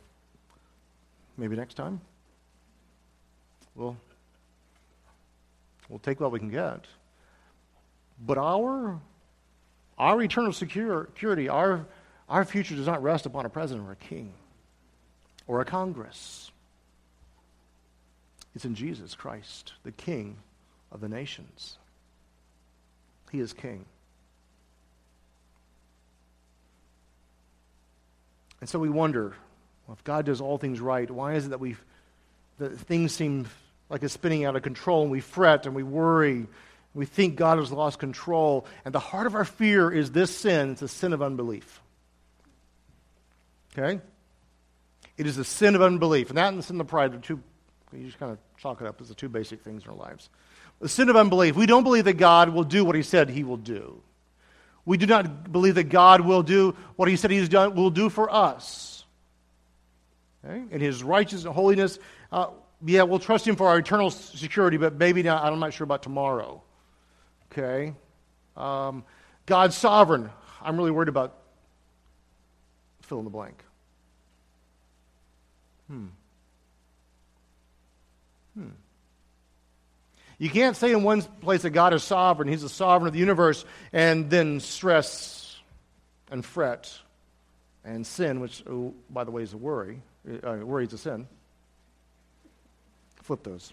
Maybe 1.36 1.56
next 1.56 1.74
time. 1.74 2.00
We'll, 3.74 3.96
we'll 5.88 6.00
take 6.00 6.20
what 6.20 6.32
we 6.32 6.38
can 6.38 6.50
get. 6.50 6.84
But 8.24 8.38
our, 8.38 9.00
our 9.96 10.22
eternal 10.22 10.52
security, 10.52 11.48
our, 11.48 11.86
our 12.28 12.44
future 12.44 12.74
does 12.74 12.86
not 12.86 13.02
rest 13.02 13.26
upon 13.26 13.46
a 13.46 13.48
president 13.48 13.88
or 13.88 13.92
a 13.92 13.96
king 13.96 14.32
or 15.46 15.60
a 15.60 15.64
Congress. 15.64 16.50
It's 18.54 18.64
in 18.64 18.74
Jesus 18.74 19.14
Christ, 19.14 19.74
the 19.84 19.92
King 19.92 20.38
of 20.90 21.00
the 21.00 21.08
nations. 21.08 21.78
He 23.30 23.38
is 23.38 23.52
King. 23.52 23.84
And 28.60 28.68
so 28.68 28.78
we 28.78 28.88
wonder 28.88 29.34
well, 29.86 29.96
if 29.96 30.04
God 30.04 30.26
does 30.26 30.40
all 30.40 30.58
things 30.58 30.80
right, 30.80 31.10
why 31.10 31.34
is 31.34 31.46
it 31.46 31.50
that 31.50 31.60
we 31.60 31.76
that 32.58 32.78
things 32.78 33.12
seem 33.12 33.46
like 33.88 34.02
it's 34.02 34.14
spinning 34.14 34.44
out 34.44 34.56
of 34.56 34.62
control 34.62 35.02
and 35.02 35.10
we 35.10 35.20
fret 35.20 35.66
and 35.66 35.74
we 35.74 35.82
worry? 35.82 36.46
We 36.94 37.06
think 37.06 37.36
God 37.36 37.58
has 37.58 37.70
lost 37.70 37.98
control. 37.98 38.66
And 38.84 38.94
the 38.94 38.98
heart 38.98 39.26
of 39.26 39.34
our 39.34 39.44
fear 39.44 39.90
is 39.90 40.10
this 40.10 40.36
sin 40.36 40.70
it's 40.70 40.82
a 40.82 40.88
sin 40.88 41.12
of 41.12 41.22
unbelief. 41.22 41.80
Okay? 43.76 44.00
It 45.16 45.26
is 45.26 45.38
a 45.38 45.44
sin 45.44 45.74
of 45.74 45.82
unbelief. 45.82 46.28
And 46.28 46.38
that 46.38 46.48
and 46.48 46.58
the 46.58 46.62
sin 46.62 46.80
of 46.80 46.86
pride 46.86 47.14
are 47.14 47.18
two, 47.18 47.40
you 47.92 48.06
just 48.06 48.18
kind 48.18 48.32
of 48.32 48.38
chalk 48.58 48.80
it 48.80 48.86
up 48.86 49.00
as 49.00 49.08
the 49.08 49.14
two 49.14 49.28
basic 49.28 49.62
things 49.62 49.84
in 49.84 49.90
our 49.90 49.96
lives. 49.96 50.28
The 50.80 50.88
sin 50.88 51.08
of 51.08 51.16
unbelief. 51.16 51.56
We 51.56 51.66
don't 51.66 51.82
believe 51.82 52.04
that 52.04 52.14
God 52.14 52.50
will 52.50 52.64
do 52.64 52.84
what 52.84 52.94
he 52.94 53.02
said 53.02 53.30
he 53.30 53.42
will 53.42 53.56
do. 53.56 54.00
We 54.88 54.96
do 54.96 55.04
not 55.04 55.52
believe 55.52 55.74
that 55.74 55.90
God 55.90 56.22
will 56.22 56.42
do 56.42 56.74
what 56.96 57.10
He 57.10 57.16
said 57.16 57.30
He's 57.30 57.50
done, 57.50 57.74
will 57.74 57.90
do 57.90 58.08
for 58.08 58.32
us. 58.32 59.04
Okay? 60.42 60.64
In 60.70 60.80
His 60.80 61.02
righteousness 61.02 61.44
and 61.44 61.54
holiness, 61.54 61.98
uh, 62.32 62.46
yeah, 62.82 63.02
we'll 63.02 63.18
trust 63.18 63.46
Him 63.46 63.54
for 63.54 63.68
our 63.68 63.76
eternal 63.76 64.10
security, 64.10 64.78
but 64.78 64.94
maybe 64.94 65.22
not, 65.22 65.44
I'm 65.44 65.60
not 65.60 65.74
sure 65.74 65.84
about 65.84 66.02
tomorrow. 66.02 66.62
Okay? 67.52 67.92
Um, 68.56 69.04
God's 69.44 69.76
sovereign. 69.76 70.30
I'm 70.62 70.78
really 70.78 70.90
worried 70.90 71.10
about 71.10 71.34
fill 73.02 73.18
in 73.18 73.24
the 73.24 73.30
blank. 73.30 73.62
Hmm. 75.88 76.06
Hmm. 76.06 76.06
You 80.38 80.48
can't 80.48 80.76
say 80.76 80.92
in 80.92 81.02
one 81.02 81.22
place 81.22 81.62
that 81.62 81.70
God 81.70 81.92
is 81.92 82.04
sovereign, 82.04 82.48
He's 82.48 82.62
the 82.62 82.68
sovereign 82.68 83.08
of 83.08 83.12
the 83.12 83.18
universe, 83.18 83.64
and 83.92 84.30
then 84.30 84.60
stress 84.60 85.56
and 86.30 86.44
fret 86.44 86.96
and 87.84 88.06
sin, 88.06 88.40
which, 88.40 88.62
oh, 88.68 88.94
by 89.10 89.24
the 89.24 89.30
way, 89.30 89.42
is 89.42 89.52
a 89.52 89.56
worry. 89.56 90.00
Uh, 90.26 90.58
worry 90.62 90.84
is 90.86 90.92
a 90.92 90.98
sin. 90.98 91.26
Flip 93.16 93.42
those. 93.42 93.72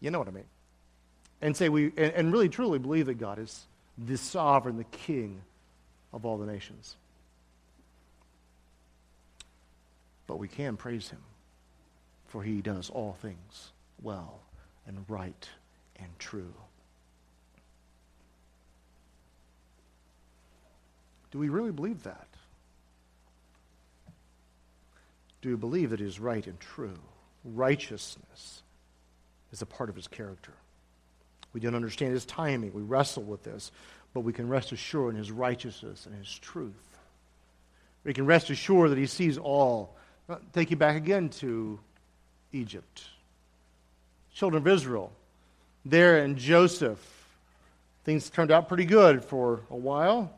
You 0.00 0.10
know 0.10 0.18
what 0.18 0.28
I 0.28 0.32
mean. 0.32 0.44
And 1.42 1.56
say 1.56 1.68
we, 1.68 1.86
and, 1.96 2.12
and 2.12 2.32
really 2.32 2.48
truly 2.48 2.78
believe 2.78 3.06
that 3.06 3.18
God 3.18 3.38
is 3.38 3.66
the 3.98 4.16
sovereign, 4.16 4.78
the 4.78 4.84
king 4.84 5.42
of 6.12 6.24
all 6.24 6.38
the 6.38 6.46
nations. 6.46 6.96
But 10.26 10.38
we 10.38 10.48
can 10.48 10.76
praise 10.76 11.08
him, 11.08 11.20
for 12.28 12.42
he 12.42 12.62
does 12.62 12.88
all 12.88 13.16
things 13.20 13.72
well 14.02 14.40
and 14.86 15.04
right 15.08 15.48
and 15.96 16.08
true. 16.18 16.52
Do 21.30 21.38
we 21.38 21.48
really 21.48 21.72
believe 21.72 22.02
that? 22.04 22.28
Do 25.42 25.50
we 25.50 25.56
believe 25.56 25.90
that 25.90 26.00
it 26.00 26.06
is 26.06 26.18
right 26.18 26.46
and 26.46 26.58
true? 26.58 26.98
Righteousness 27.44 28.62
is 29.52 29.62
a 29.62 29.66
part 29.66 29.88
of 29.88 29.96
his 29.96 30.08
character. 30.08 30.52
We 31.52 31.60
don't 31.60 31.74
understand 31.74 32.12
his 32.12 32.24
timing. 32.24 32.72
We 32.72 32.82
wrestle 32.82 33.22
with 33.22 33.42
this, 33.42 33.70
but 34.14 34.20
we 34.20 34.32
can 34.32 34.48
rest 34.48 34.72
assured 34.72 35.14
in 35.14 35.18
his 35.18 35.30
righteousness 35.30 36.06
and 36.06 36.14
his 36.14 36.38
truth. 36.38 36.98
We 38.04 38.14
can 38.14 38.26
rest 38.26 38.50
assured 38.50 38.90
that 38.90 38.98
he 38.98 39.06
sees 39.06 39.36
all. 39.38 39.96
Take 40.52 40.70
you 40.70 40.76
back 40.76 40.96
again 40.96 41.28
to 41.30 41.78
Egypt 42.52 43.02
children 44.36 44.62
of 44.62 44.68
Israel. 44.68 45.10
There 45.86 46.22
in 46.22 46.36
Joseph, 46.36 47.00
things 48.04 48.28
turned 48.28 48.50
out 48.50 48.68
pretty 48.68 48.84
good 48.84 49.24
for 49.24 49.62
a 49.70 49.76
while. 49.76 50.30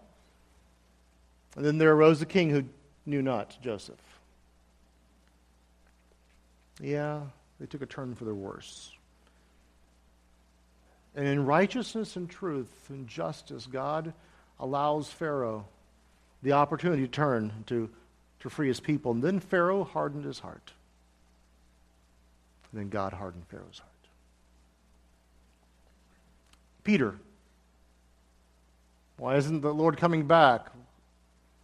And 1.57 1.65
then 1.65 1.79
there 1.79 1.93
arose 1.93 2.23
a 2.23 2.27
king 2.27 2.49
who 2.49 2.65
knew 3.05 3.23
not 3.23 3.61
Joseph. 3.61 4.01
Yeah, 6.81 7.23
they 7.59 7.67
took 7.67 7.83
a 7.83 7.87
turn 7.87 8.15
for 8.15 8.25
the 8.25 8.35
worse. 8.35 8.93
And 11.17 11.27
in 11.27 11.45
righteousness 11.45 12.15
and 12.15 12.31
truth 12.31 12.71
and 12.89 13.09
justice, 13.09 13.67
God 13.67 14.13
allows 14.61 15.09
Pharaoh 15.09 15.67
the 16.45 16.53
opportunity 16.53 17.03
to 17.03 17.09
turn 17.09 17.65
to, 17.67 17.91
to 18.41 18.49
free 18.49 18.69
his 18.69 18.79
people. 18.79 19.11
And 19.11 19.25
then 19.25 19.41
Pharaoh 19.41 19.83
hardened 19.83 20.25
his 20.25 20.39
heart. 20.39 20.71
And 22.72 22.81
then 22.81 22.88
God 22.88 23.12
hardened 23.12 23.46
Pharaoh's 23.48 23.78
heart. 23.78 23.92
Peter. 26.85 27.14
Why 29.18 29.37
isn't 29.37 29.61
the 29.61 29.74
Lord 29.74 29.96
coming 29.96 30.26
back? 30.26 30.68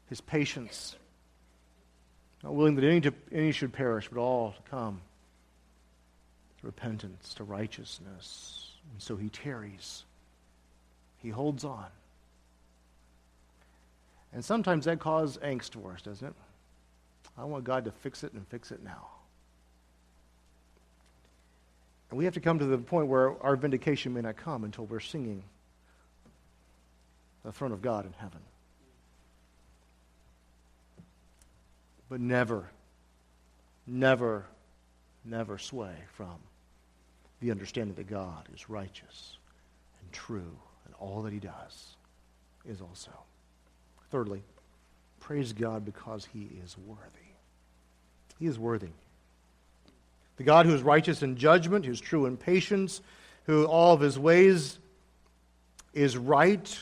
His 0.09 0.21
patience. 0.21 0.97
Not 2.43 2.55
willing 2.55 2.75
that 2.75 2.85
any, 2.85 3.01
to, 3.03 3.15
any 3.33 3.53
should 3.53 3.73
perish, 3.73 4.09
but 4.13 4.21
all 4.21 4.53
to 4.53 4.71
come 4.71 5.01
to 6.61 6.67
repentance, 6.67 7.33
to 7.35 7.45
righteousness. 7.45 8.73
And 8.93 9.01
so 9.01 9.17
he 9.17 9.31
tarries. 9.31 10.05
He 11.19 11.31
holds 11.31 11.65
on. 11.65 11.87
And 14.35 14.45
sometimes 14.45 14.85
that 14.85 14.99
causes 14.99 15.39
angst 15.39 15.73
for 15.73 15.93
us, 15.93 16.03
doesn't 16.03 16.27
it? 16.27 16.35
I 17.39 17.45
want 17.45 17.65
God 17.65 17.85
to 17.87 17.93
fix 17.93 18.25
it 18.25 18.33
and 18.33 18.47
fix 18.49 18.73
it 18.73 18.83
now. 18.83 19.07
And 22.15 22.19
we 22.21 22.27
have 22.27 22.35
to 22.35 22.41
come 22.41 22.61
to 22.61 22.65
the 22.65 22.79
point 22.79 23.09
where 23.09 23.43
our 23.43 23.57
vindication 23.57 24.15
may 24.15 24.21
not 24.21 24.37
come 24.37 24.63
until 24.63 24.87
we're 24.87 25.01
singing 25.01 25.43
the 27.45 27.51
throne 27.51 27.73
of 27.73 27.83
God 27.83 28.07
in 28.07 28.13
heaven. 28.13 28.39
But 32.09 32.21
never, 32.21 32.71
never, 33.89 34.47
never 35.25 35.59
sway 35.59 35.93
from 36.17 36.37
the 37.41 37.51
understanding 37.51 37.97
that 37.97 38.07
God 38.07 38.49
is 38.55 38.71
righteous 38.71 39.39
and 40.01 40.13
true, 40.13 40.57
and 40.87 40.95
all 41.01 41.21
that 41.23 41.33
he 41.33 41.41
does 41.41 41.97
is 42.65 42.81
also. 42.81 43.11
Thirdly, 44.13 44.45
praise 45.19 45.53
God 45.53 45.85
because 45.85 46.29
he 46.33 46.49
is 46.65 46.77
worthy. 46.79 47.33
He 48.39 48.47
is 48.47 48.57
worthy. 48.57 48.93
The 50.37 50.45
God 50.45 50.67
who 50.67 50.75
is 50.75 50.83
righteous 50.83 51.23
in 51.23 51.37
judgment, 51.37 51.85
who 51.85 51.93
is 51.93 52.01
true 52.01 52.27
in 52.27 52.37
patience, 52.37 53.01
who 53.45 53.67
all 53.67 53.95
of 53.95 54.01
his 54.01 54.19
ways 54.19 54.79
is 55.93 56.17
right. 56.17 56.79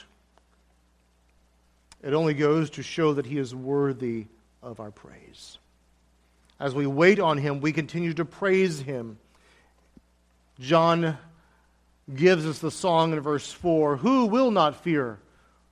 It 2.02 2.14
only 2.14 2.34
goes 2.34 2.70
to 2.70 2.82
show 2.82 3.14
that 3.14 3.26
he 3.26 3.38
is 3.38 3.54
worthy 3.54 4.26
of 4.62 4.80
our 4.80 4.90
praise. 4.90 5.58
As 6.58 6.74
we 6.74 6.86
wait 6.86 7.18
on 7.18 7.38
him, 7.38 7.60
we 7.60 7.72
continue 7.72 8.14
to 8.14 8.24
praise 8.24 8.80
him. 8.80 9.18
John 10.60 11.18
gives 12.14 12.46
us 12.46 12.58
the 12.58 12.70
song 12.70 13.12
in 13.12 13.20
verse 13.20 13.50
4 13.50 13.96
Who 13.96 14.26
will 14.26 14.50
not 14.50 14.82
fear, 14.82 15.18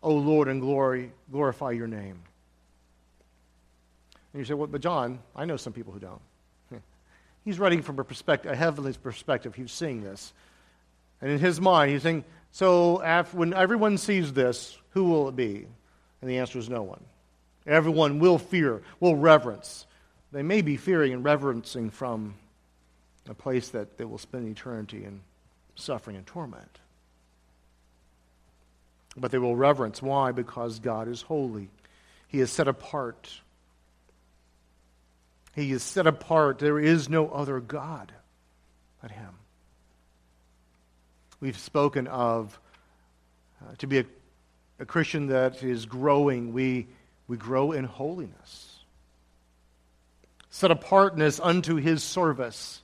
O 0.02 0.14
Lord, 0.14 0.48
and 0.48 0.60
glory, 0.60 1.12
glorify 1.30 1.72
your 1.72 1.86
name? 1.86 2.20
And 4.32 4.40
you 4.40 4.44
say, 4.44 4.54
well, 4.54 4.66
but 4.66 4.80
John, 4.80 5.20
I 5.34 5.44
know 5.44 5.56
some 5.56 5.72
people 5.72 5.92
who 5.92 5.98
don't. 5.98 6.20
He's 7.44 7.58
writing 7.58 7.82
from 7.82 7.98
a 7.98 8.04
perspective, 8.04 8.52
a 8.52 8.56
heavenly 8.56 8.92
perspective. 8.92 9.54
He's 9.54 9.72
seeing 9.72 10.02
this. 10.02 10.32
And 11.20 11.30
in 11.30 11.38
his 11.38 11.60
mind, 11.60 11.92
he's 11.92 12.02
saying, 12.02 12.24
so 12.52 13.02
after, 13.02 13.36
when 13.36 13.54
everyone 13.54 13.98
sees 13.98 14.32
this, 14.32 14.76
who 14.90 15.04
will 15.04 15.28
it 15.28 15.36
be? 15.36 15.66
And 16.20 16.30
the 16.30 16.38
answer 16.38 16.58
is 16.58 16.68
no 16.68 16.82
one. 16.82 17.02
Everyone 17.66 18.18
will 18.18 18.38
fear, 18.38 18.82
will 18.98 19.16
reverence. 19.16 19.86
They 20.32 20.42
may 20.42 20.60
be 20.60 20.76
fearing 20.76 21.12
and 21.12 21.24
reverencing 21.24 21.90
from 21.90 22.34
a 23.28 23.34
place 23.34 23.68
that 23.70 23.96
they 23.96 24.04
will 24.04 24.18
spend 24.18 24.48
eternity 24.48 25.04
in 25.04 25.20
suffering 25.76 26.16
and 26.16 26.26
torment. 26.26 26.78
But 29.16 29.30
they 29.30 29.38
will 29.38 29.56
reverence. 29.56 30.00
Why? 30.00 30.32
Because 30.32 30.78
God 30.78 31.08
is 31.08 31.22
holy. 31.22 31.68
He 32.28 32.40
is 32.40 32.50
set 32.50 32.68
apart. 32.68 33.40
He 35.54 35.72
is 35.72 35.82
set 35.82 36.06
apart. 36.06 36.58
There 36.58 36.78
is 36.78 37.08
no 37.08 37.28
other 37.28 37.60
God 37.60 38.12
but 39.02 39.10
Him. 39.10 39.34
We've 41.40 41.58
spoken 41.58 42.06
of 42.06 42.58
uh, 43.62 43.74
to 43.78 43.86
be 43.86 44.00
a, 44.00 44.04
a 44.78 44.84
Christian 44.84 45.28
that 45.28 45.62
is 45.62 45.86
growing, 45.86 46.52
we, 46.52 46.86
we 47.28 47.36
grow 47.36 47.72
in 47.72 47.84
holiness, 47.84 48.78
set 50.50 50.70
apartness 50.70 51.40
unto 51.40 51.76
His 51.76 52.02
service. 52.02 52.82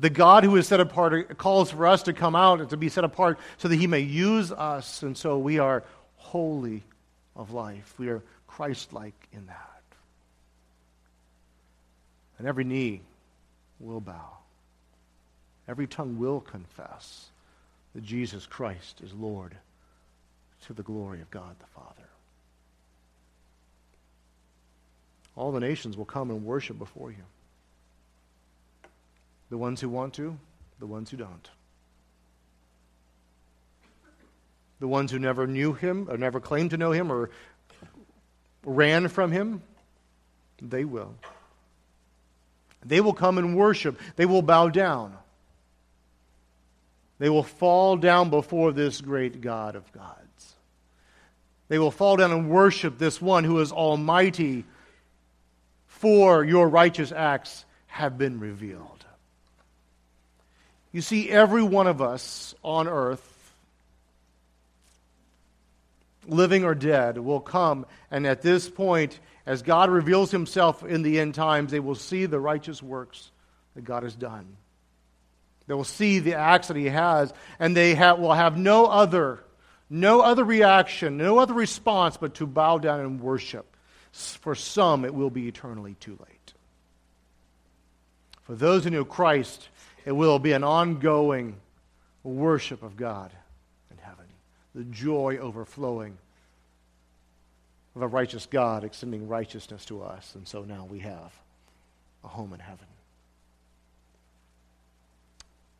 The 0.00 0.10
God 0.10 0.44
who 0.44 0.54
is 0.56 0.68
set 0.68 0.78
apart 0.78 1.36
calls 1.38 1.72
for 1.72 1.86
us 1.86 2.04
to 2.04 2.12
come 2.12 2.36
out 2.36 2.60
and 2.60 2.70
to 2.70 2.76
be 2.76 2.88
set 2.88 3.02
apart 3.02 3.38
so 3.58 3.68
that 3.68 3.76
He 3.76 3.88
may 3.88 4.00
use 4.00 4.52
us, 4.52 5.02
and 5.02 5.16
so 5.16 5.38
we 5.38 5.58
are 5.58 5.82
holy 6.16 6.84
of 7.34 7.52
life. 7.52 7.94
We 7.98 8.08
are 8.08 8.22
Christ 8.46 8.92
like 8.92 9.14
in 9.32 9.46
that 9.46 9.77
and 12.38 12.46
every 12.46 12.64
knee 12.64 13.02
will 13.80 14.00
bow. 14.00 14.38
Every 15.66 15.86
tongue 15.86 16.18
will 16.18 16.40
confess 16.40 17.28
that 17.94 18.04
Jesus 18.04 18.46
Christ 18.46 19.00
is 19.02 19.12
Lord 19.12 19.56
to 20.66 20.72
the 20.72 20.82
glory 20.82 21.20
of 21.20 21.30
God 21.30 21.56
the 21.58 21.66
Father. 21.66 22.08
All 25.36 25.52
the 25.52 25.60
nations 25.60 25.96
will 25.96 26.04
come 26.04 26.30
and 26.30 26.44
worship 26.44 26.78
before 26.78 27.10
you. 27.10 27.24
The 29.50 29.58
ones 29.58 29.80
who 29.80 29.88
want 29.88 30.14
to, 30.14 30.36
the 30.78 30.86
ones 30.86 31.10
who 31.10 31.16
don't. 31.16 31.48
The 34.80 34.88
ones 34.88 35.10
who 35.10 35.18
never 35.18 35.46
knew 35.46 35.72
him 35.72 36.08
or 36.08 36.16
never 36.16 36.40
claimed 36.40 36.70
to 36.70 36.76
know 36.76 36.92
him 36.92 37.10
or 37.10 37.30
ran 38.64 39.08
from 39.08 39.32
him, 39.32 39.62
they 40.60 40.84
will. 40.84 41.14
They 42.88 43.00
will 43.00 43.12
come 43.12 43.38
and 43.38 43.56
worship. 43.56 44.00
They 44.16 44.26
will 44.26 44.42
bow 44.42 44.68
down. 44.68 45.14
They 47.18 47.28
will 47.28 47.42
fall 47.42 47.96
down 47.96 48.30
before 48.30 48.72
this 48.72 49.00
great 49.00 49.40
God 49.40 49.76
of 49.76 49.90
gods. 49.92 50.54
They 51.68 51.78
will 51.78 51.90
fall 51.90 52.16
down 52.16 52.32
and 52.32 52.48
worship 52.48 52.98
this 52.98 53.20
one 53.20 53.44
who 53.44 53.60
is 53.60 53.72
almighty, 53.72 54.64
for 55.86 56.44
your 56.44 56.68
righteous 56.68 57.12
acts 57.12 57.64
have 57.88 58.16
been 58.16 58.40
revealed. 58.40 59.04
You 60.92 61.02
see, 61.02 61.28
every 61.28 61.62
one 61.62 61.86
of 61.86 62.00
us 62.00 62.54
on 62.62 62.88
earth, 62.88 63.52
living 66.26 66.64
or 66.64 66.74
dead, 66.74 67.18
will 67.18 67.40
come, 67.40 67.84
and 68.10 68.26
at 68.26 68.40
this 68.40 68.68
point, 68.70 69.18
as 69.48 69.62
God 69.62 69.88
reveals 69.88 70.30
himself 70.30 70.84
in 70.84 71.00
the 71.00 71.18
end 71.18 71.34
times, 71.34 71.70
they 71.70 71.80
will 71.80 71.94
see 71.94 72.26
the 72.26 72.38
righteous 72.38 72.82
works 72.82 73.30
that 73.74 73.82
God 73.82 74.02
has 74.02 74.14
done. 74.14 74.58
They 75.66 75.72
will 75.72 75.84
see 75.84 76.18
the 76.18 76.34
acts 76.34 76.68
that 76.68 76.76
he 76.76 76.90
has, 76.90 77.32
and 77.58 77.74
they 77.74 77.94
have, 77.94 78.18
will 78.18 78.34
have 78.34 78.58
no 78.58 78.84
other, 78.84 79.42
no 79.88 80.20
other 80.20 80.44
reaction, 80.44 81.16
no 81.16 81.38
other 81.38 81.54
response 81.54 82.18
but 82.18 82.34
to 82.34 82.46
bow 82.46 82.76
down 82.76 83.00
and 83.00 83.22
worship. 83.22 83.74
For 84.12 84.54
some, 84.54 85.06
it 85.06 85.14
will 85.14 85.30
be 85.30 85.48
eternally 85.48 85.96
too 85.98 86.18
late. 86.20 86.52
For 88.42 88.54
those 88.54 88.84
who 88.84 88.90
know 88.90 89.06
Christ, 89.06 89.66
it 90.04 90.12
will 90.12 90.38
be 90.38 90.52
an 90.52 90.62
ongoing 90.62 91.56
worship 92.22 92.82
of 92.82 92.98
God 92.98 93.32
in 93.90 93.96
heaven, 93.96 94.26
the 94.74 94.84
joy 94.84 95.38
overflowing 95.38 96.18
of 97.98 98.02
a 98.02 98.06
righteous 98.06 98.46
God 98.46 98.84
extending 98.84 99.26
righteousness 99.26 99.84
to 99.86 100.04
us. 100.04 100.36
And 100.36 100.46
so 100.46 100.62
now 100.62 100.86
we 100.88 101.00
have 101.00 101.32
a 102.22 102.28
home 102.28 102.52
in 102.52 102.60
heaven. 102.60 102.86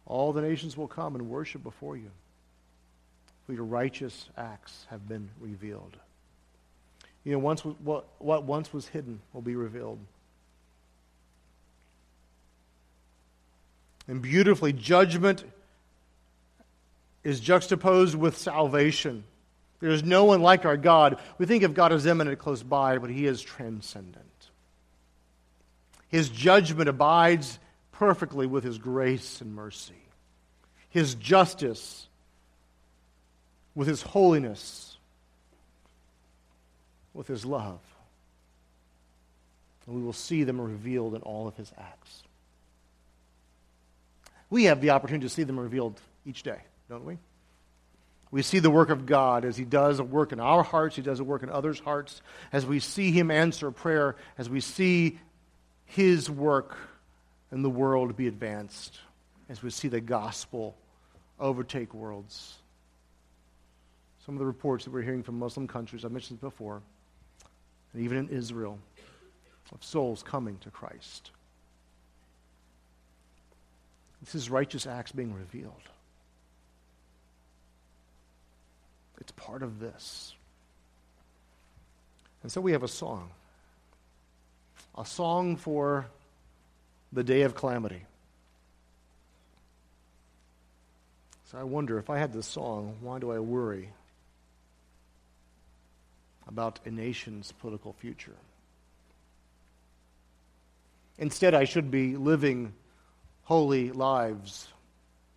All 0.04 0.33
the 0.33 0.42
nations 0.42 0.76
will 0.76 0.88
come 0.88 1.14
and 1.14 1.31
worship 1.31 1.62
before 1.62 1.96
you, 1.96 2.11
for 3.46 3.52
your 3.52 3.62
righteous 3.62 4.28
acts 4.37 4.85
have 4.90 5.09
been 5.09 5.31
revealed. 5.38 5.96
You 7.22 7.35
know, 7.35 7.38
once, 7.38 7.61
what, 7.61 8.07
what 8.18 8.42
once 8.42 8.72
was 8.72 8.88
hidden 8.88 9.20
will 9.33 9.42
be 9.42 9.54
revealed. 9.54 10.00
And 14.09 14.20
beautifully, 14.20 14.72
judgment 14.72 15.44
is 17.22 17.38
juxtaposed 17.38 18.16
with 18.16 18.37
salvation. 18.37 19.22
There 19.81 19.91
is 19.91 20.03
no 20.03 20.25
one 20.25 20.43
like 20.43 20.64
our 20.64 20.77
God. 20.77 21.19
We 21.38 21.47
think 21.47 21.62
of 21.62 21.75
God 21.75 21.93
as 21.93 22.07
immanent 22.07 22.38
close 22.38 22.62
by, 22.62 22.99
but 22.99 23.11
he 23.11 23.27
is 23.27 23.41
transcendent. 23.41 24.25
His 26.09 26.29
judgment 26.29 26.88
abides 26.88 27.59
perfectly 27.93 28.47
with 28.47 28.64
his 28.64 28.79
grace 28.79 29.41
and 29.41 29.55
mercy. 29.55 29.95
His 30.91 31.14
justice 31.14 32.09
with 33.75 33.87
his 33.87 34.03
holiness, 34.03 34.97
with 37.14 37.29
his 37.29 37.45
love. 37.45 37.79
And 39.87 39.95
we 39.95 40.03
will 40.03 40.12
see 40.12 40.43
them 40.43 40.61
revealed 40.61 41.14
in 41.14 41.23
all 41.23 41.47
of 41.47 41.57
his 41.57 41.73
acts. 41.79 42.23
We 44.51 44.64
have 44.64 44.81
the 44.81 44.91
opportunity 44.91 45.27
to 45.27 45.33
see 45.33 45.45
them 45.45 45.61
revealed 45.61 46.01
each 46.27 46.43
day, 46.43 46.59
don't 46.88 47.05
we? 47.05 47.19
We 48.31 48.43
see 48.43 48.59
the 48.59 48.71
work 48.71 48.91
of 48.91 49.07
God 49.07 49.45
as 49.45 49.57
He 49.57 49.64
does 49.64 49.99
a 49.99 50.05
work 50.05 50.33
in 50.33 50.41
our 50.41 50.62
hearts, 50.62 50.97
He 50.97 51.03
does 51.03 51.21
a 51.21 51.25
work 51.25 51.43
in 51.43 51.51
others' 51.51 51.81
hearts, 51.81 52.21
as 52.53 52.67
we 52.67 52.81
see 52.81 53.11
Him 53.11 53.31
answer 53.31 53.71
prayer, 53.71 54.17
as 54.37 54.51
we 54.51 54.61
see 54.61 55.19
His 55.87 56.29
work 56.29 56.77
in 57.51 57.62
the 57.62 57.71
world 57.71 58.17
be 58.17 58.27
advanced, 58.27 58.99
as 59.49 59.62
we 59.62 59.71
see 59.71 59.88
the 59.88 60.01
gospel 60.01 60.77
overtake 61.41 61.95
worlds. 61.95 62.57
Some 64.27 64.35
of 64.35 64.41
the 64.41 64.47
reports 64.47 64.85
that 64.85 64.93
we're 64.93 65.03
hearing 65.03 65.23
from 65.23 65.38
Muslim 65.38 65.67
countries, 65.67 66.05
I 66.05 66.09
mentioned 66.09 66.41
before, 66.41 66.83
and 67.95 68.03
even 68.03 68.19
in 68.19 68.29
Israel, 68.29 68.79
of 69.73 69.83
souls 69.83 70.23
coming 70.23 70.59
to 70.59 70.71
Christ. 70.71 71.31
This 74.21 74.35
is 74.35 74.51
righteous 74.51 74.87
acts 74.87 75.12
being 75.12 75.33
revealed. 75.33 75.83
It's 79.20 79.33
part 79.33 79.62
of 79.62 79.81
this. 79.81 80.35
And 82.42 82.52
so 82.52 82.61
we 82.61 82.72
have 82.72 82.83
a 82.83 82.88
song. 82.88 83.31
A 84.96 85.04
song 85.04 85.57
for 85.57 86.07
the 87.12 87.24
day 87.24 87.42
of 87.42 87.54
calamity. 87.54 88.02
So 91.50 91.59
I 91.59 91.62
wonder 91.62 91.98
if 91.98 92.11
I 92.11 92.18
had 92.18 92.33
this 92.33 92.46
song, 92.46 92.96
why 93.00 93.18
do 93.18 93.33
I 93.33 93.38
worry 93.38 93.88
about 96.46 96.81
a 96.85 96.90
nation's 96.90 97.52
political 97.52 97.94
future? 97.94 98.37
Instead, 101.16 101.54
I 101.54 101.64
should 101.64 101.90
be 101.90 102.16
living 102.16 102.74
holy 103.44 103.90
lives, 103.92 104.68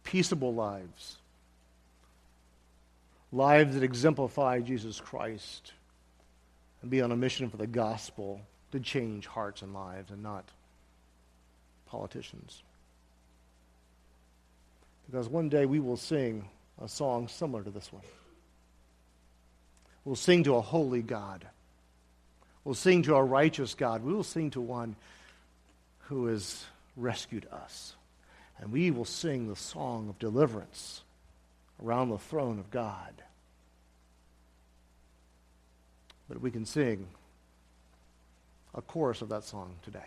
peaceable 0.04 0.54
lives, 0.54 1.18
lives 3.32 3.76
that 3.76 3.84
exemplify 3.84 4.60
Jesus 4.60 5.00
Christ, 5.00 5.74
and 6.82 6.92
be 6.92 7.02
on 7.02 7.12
a 7.12 7.16
mission 7.16 7.50
for 7.50 7.58
the 7.58 7.68
gospel 7.68 8.42
to 8.72 8.80
change 8.80 9.28
hearts 9.28 9.62
and 9.62 9.74
lives 9.74 10.12
and 10.12 10.24
not 10.24 10.46
politicians. 11.86 12.64
Because 15.10 15.28
one 15.28 15.50
day 15.50 15.66
we 15.66 15.80
will 15.80 15.98
sing 15.98 16.48
a 16.82 16.88
song 16.88 17.28
similar 17.28 17.64
to 17.64 17.70
this 17.70 17.92
one. 17.92 18.04
We'll 20.06 20.16
sing 20.16 20.44
to 20.46 20.56
a 20.56 20.62
holy 20.62 21.02
God. 21.02 21.46
We'll 22.64 22.76
sing 22.76 23.04
to 23.04 23.16
a 23.16 23.24
righteous 23.24 23.76
God. 23.76 24.04
We 24.04 24.14
will 24.14 24.24
sing 24.24 24.52
to 24.52 24.62
one 24.62 24.96
who 26.08 26.28
has 26.28 26.66
rescued 26.96 27.48
us. 27.52 27.96
And 28.60 28.72
we 28.72 28.92
will 28.92 29.06
sing 29.06 29.48
the 29.48 29.56
song 29.56 30.10
of 30.10 30.18
deliverance 30.18 31.02
around 31.84 32.10
the 32.10 32.18
throne 32.18 32.60
of 32.60 32.70
God. 32.70 33.22
But 36.28 36.42
we 36.42 36.52
can 36.52 36.66
sing 36.66 37.08
a 38.74 38.82
chorus 38.82 39.22
of 39.22 39.30
that 39.30 39.44
song 39.44 39.76
today. 39.84 40.00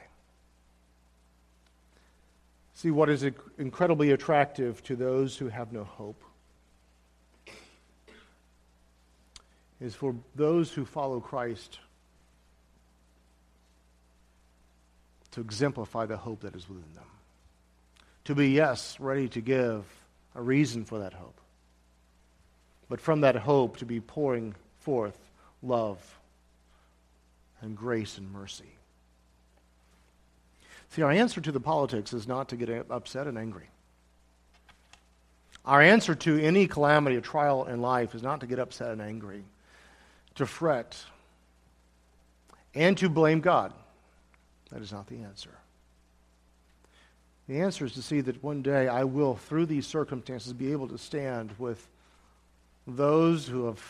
See, 2.75 2.91
what 2.91 3.09
is 3.09 3.25
incredibly 3.59 4.11
attractive 4.11 4.83
to 4.85 4.97
those 4.97 5.37
who 5.37 5.49
have 5.49 5.73
no 5.73 5.85
hope 5.85 6.23
is 9.81 9.95
for 9.95 10.15
those 10.35 10.73
who 10.73 10.85
follow 10.85 11.21
Christ 11.21 11.79
to 15.33 15.41
exemplify 15.41 16.07
the 16.07 16.17
hope 16.17 16.41
that 16.41 16.55
is 16.55 16.69
within 16.69 16.93
them. 16.95 17.05
To 18.25 18.35
be, 18.35 18.51
yes, 18.51 18.99
ready 18.99 19.29
to 19.29 19.41
give 19.41 19.85
a 20.35 20.41
reason 20.41 20.85
for 20.85 21.01
that 21.01 21.13
hope. 21.13 21.41
But 22.89 23.01
from 23.01 23.23
that 23.23 23.37
hope 23.37 23.79
to 23.79 23.85
be 23.85 24.01
pouring 24.01 24.55
forth 24.81 25.19
love 25.63 26.19
and 27.61 27.77
grace 27.77 28.19
and 28.19 28.31
mercy. 28.31 28.77
See, 30.91 31.03
our 31.03 31.11
answer 31.11 31.41
to 31.41 31.51
the 31.51 31.61
politics 31.61 32.13
is 32.13 32.29
not 32.29 32.51
to 32.51 32.57
get 32.57 32.87
upset 32.91 33.27
and 33.27 33.37
angry. 33.37 33.69
Our 35.65 35.81
answer 35.81 36.15
to 36.15 36.39
any 36.41 36.67
calamity, 36.67 37.17
a 37.17 37.21
trial 37.21 37.65
in 37.65 37.81
life, 37.81 38.15
is 38.15 38.23
not 38.23 38.41
to 38.41 38.47
get 38.47 38.59
upset 38.59 38.91
and 38.91 39.01
angry, 39.01 39.45
to 40.35 40.47
fret, 40.47 41.03
and 42.75 42.99
to 42.99 43.09
blame 43.09 43.41
God. 43.41 43.73
That 44.71 44.83
is 44.83 44.93
not 44.93 45.07
the 45.07 45.23
answer. 45.23 45.51
The 47.49 47.61
answer 47.61 47.85
is 47.87 47.93
to 47.93 48.03
see 48.03 48.21
that 48.21 48.43
one 48.43 48.63
day 48.63 48.89
I 48.89 49.05
will, 49.05 49.37
through 49.37 49.67
these 49.67 49.87
circumstances, 49.87 50.53
be 50.53 50.73
able 50.73 50.89
to 50.89 50.99
stand 50.99 51.53
with 51.59 51.89
those 52.87 53.47
who 53.47 53.67
have 53.67 53.83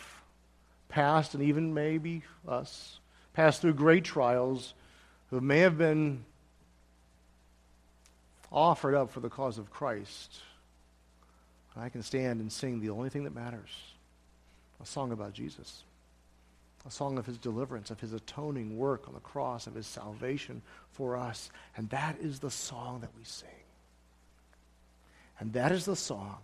passed, 0.88 1.34
and 1.34 1.42
even 1.42 1.74
maybe 1.74 2.22
us, 2.46 2.98
passed 3.32 3.60
through 3.60 3.74
great 3.74 4.04
trials, 4.04 4.74
who 5.30 5.40
may 5.40 5.60
have 5.60 5.76
been 5.76 6.24
offered 8.52 8.94
up 8.94 9.10
for 9.10 9.20
the 9.20 9.30
cause 9.30 9.58
of 9.58 9.70
Christ. 9.70 10.40
I 11.76 11.88
can 11.88 12.02
stand 12.02 12.40
and 12.40 12.52
sing 12.52 12.80
the 12.80 12.90
only 12.90 13.08
thing 13.08 13.24
that 13.24 13.34
matters 13.34 13.70
a 14.80 14.86
song 14.86 15.10
about 15.10 15.32
Jesus 15.32 15.82
a 16.86 16.90
song 16.90 17.16
of 17.18 17.26
his 17.26 17.38
deliverance, 17.38 17.90
of 17.90 18.00
his 18.00 18.12
atoning 18.12 18.76
work 18.76 19.08
on 19.08 19.14
the 19.14 19.20
cross, 19.20 19.66
of 19.66 19.74
his 19.74 19.86
salvation 19.86 20.60
for 20.92 21.16
us. 21.16 21.50
And 21.76 21.88
that 21.90 22.18
is 22.20 22.40
the 22.40 22.50
song 22.50 23.00
that 23.00 23.10
we 23.16 23.24
sing. 23.24 23.48
And 25.40 25.52
that 25.54 25.72
is 25.72 25.86
the 25.86 25.96
song 25.96 26.38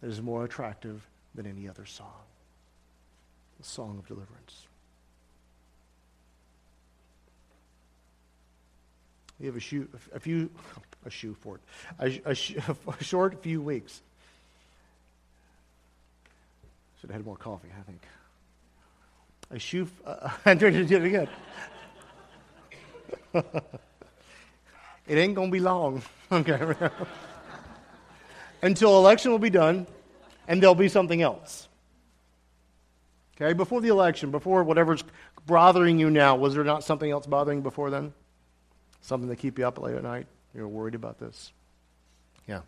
that 0.00 0.08
is 0.08 0.20
more 0.20 0.44
attractive 0.44 1.06
than 1.34 1.46
any 1.46 1.68
other 1.68 1.86
song 1.86 2.12
the 3.58 3.64
song 3.68 3.98
of 3.98 4.06
deliverance. 4.08 4.66
We 9.38 9.46
have 9.46 9.56
a, 9.56 9.60
shoe, 9.60 9.88
a 10.12 10.20
few, 10.20 10.50
a 11.06 11.10
shoe 11.10 11.36
for 11.40 11.56
it, 11.56 12.22
a, 12.26 12.30
a, 12.30 12.76
a 13.00 13.04
short 13.04 13.42
few 13.42 13.60
weeks. 13.60 14.00
Should 17.00 17.10
have 17.10 17.18
had 17.18 17.26
more 17.26 17.36
coffee, 17.36 17.68
I 17.78 17.82
think 17.82 18.02
a 19.52 19.58
shoe. 19.58 19.86
Uh, 20.04 20.30
Andrew 20.44 20.70
did 20.70 20.90
it 20.90 21.04
again. 21.04 21.28
it 25.06 25.14
ain't 25.18 25.36
to 25.36 25.52
be 25.52 25.60
long. 25.60 26.02
Okay. 26.30 26.74
Until 28.62 28.96
election 28.98 29.30
will 29.30 29.38
be 29.38 29.50
done, 29.50 29.86
and 30.48 30.62
there'll 30.62 30.74
be 30.74 30.88
something 30.88 31.22
else. 31.22 31.68
Okay, 33.36 33.52
before 33.52 33.80
the 33.80 33.88
election, 33.88 34.30
before 34.30 34.62
whatever's 34.62 35.02
bothering 35.46 35.98
you 35.98 36.10
now, 36.10 36.36
was 36.36 36.54
there 36.54 36.64
not 36.64 36.84
something 36.84 37.10
else 37.10 37.26
bothering 37.26 37.62
before 37.62 37.90
then? 37.90 38.12
Something 39.00 39.28
to 39.28 39.36
keep 39.36 39.58
you 39.58 39.66
up 39.66 39.78
late 39.78 39.96
at 39.96 40.02
night? 40.02 40.26
You're 40.54 40.68
worried 40.68 40.94
about 40.94 41.18
this? 41.18 41.52
Yeah. 42.46 42.60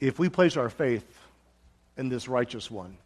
If 0.00 0.18
we 0.18 0.28
place 0.28 0.56
our 0.56 0.70
faith 0.70 1.04
in 1.96 2.08
this 2.08 2.28
righteous 2.28 2.70
one. 2.70 2.96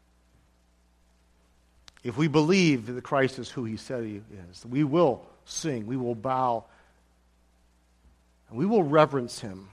If 2.05 2.17
we 2.17 2.29
believe 2.29 2.87
that 2.87 3.03
Christ 3.03 3.39
is 3.39 3.51
who 3.51 3.65
he 3.65 3.77
said 3.77 4.05
he 4.05 4.23
is, 4.51 4.65
we 4.65 4.85
will 4.85 5.27
sing, 5.45 5.87
we 5.87 5.97
will 5.97 6.15
bow, 6.15 6.65
and 8.49 8.59
we 8.59 8.67
will 8.67 8.85
reverence 8.85 9.41
him 9.41 9.69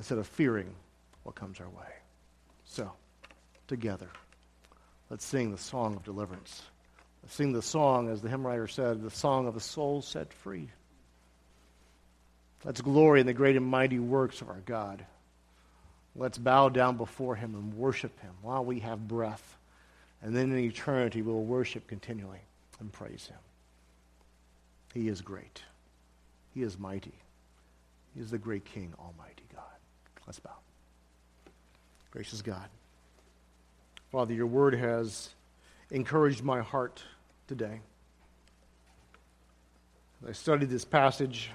instead 0.00 0.16
of 0.16 0.26
fearing 0.26 0.74
what 1.24 1.34
comes 1.34 1.60
our 1.60 1.68
way. 1.68 1.92
So, 2.64 2.90
together, 3.68 4.08
let's 5.10 5.26
sing 5.26 5.50
the 5.50 5.58
song 5.58 5.94
of 5.94 6.04
deliverance. 6.04 6.62
Let's 7.22 7.34
sing 7.34 7.52
the 7.52 7.60
song, 7.60 8.08
as 8.08 8.22
the 8.22 8.30
hymn 8.30 8.46
writer 8.46 8.66
said, 8.66 9.02
the 9.02 9.10
song 9.10 9.46
of 9.46 9.52
the 9.52 9.60
soul 9.60 10.00
set 10.00 10.32
free. 10.32 10.70
Let's 12.64 12.80
glory 12.80 13.20
in 13.20 13.26
the 13.26 13.34
great 13.34 13.56
and 13.56 13.66
mighty 13.66 13.98
works 13.98 14.40
of 14.40 14.48
our 14.48 14.62
God. 14.64 15.04
Let's 16.16 16.38
bow 16.38 16.70
down 16.70 16.96
before 16.96 17.36
him 17.36 17.54
and 17.54 17.74
worship 17.74 18.18
him 18.20 18.32
while 18.40 18.64
we 18.64 18.80
have 18.80 19.06
breath. 19.06 19.58
And 20.22 20.34
then 20.34 20.50
in 20.50 20.60
eternity, 20.60 21.20
we'll 21.20 21.42
worship 21.42 21.86
continually 21.86 22.40
and 22.80 22.90
praise 22.90 23.26
him. 23.26 23.38
He 24.94 25.08
is 25.08 25.20
great. 25.20 25.60
He 26.54 26.62
is 26.62 26.78
mighty. 26.78 27.12
He 28.14 28.22
is 28.22 28.30
the 28.30 28.38
great 28.38 28.64
King, 28.64 28.94
Almighty. 28.98 29.44
Let's 30.30 30.38
bow. 30.38 30.54
Gracious 32.12 32.40
God. 32.40 32.68
Father, 34.12 34.32
your 34.32 34.46
word 34.46 34.76
has 34.76 35.30
encouraged 35.90 36.44
my 36.44 36.60
heart 36.60 37.02
today. 37.48 37.80
As 40.22 40.28
I 40.28 40.32
studied 40.32 40.70
this 40.70 40.84
passage, 40.84 41.50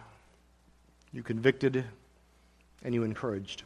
you 1.13 1.23
convicted 1.23 1.85
and 2.83 2.93
you 2.93 3.03
encouraged. 3.03 3.63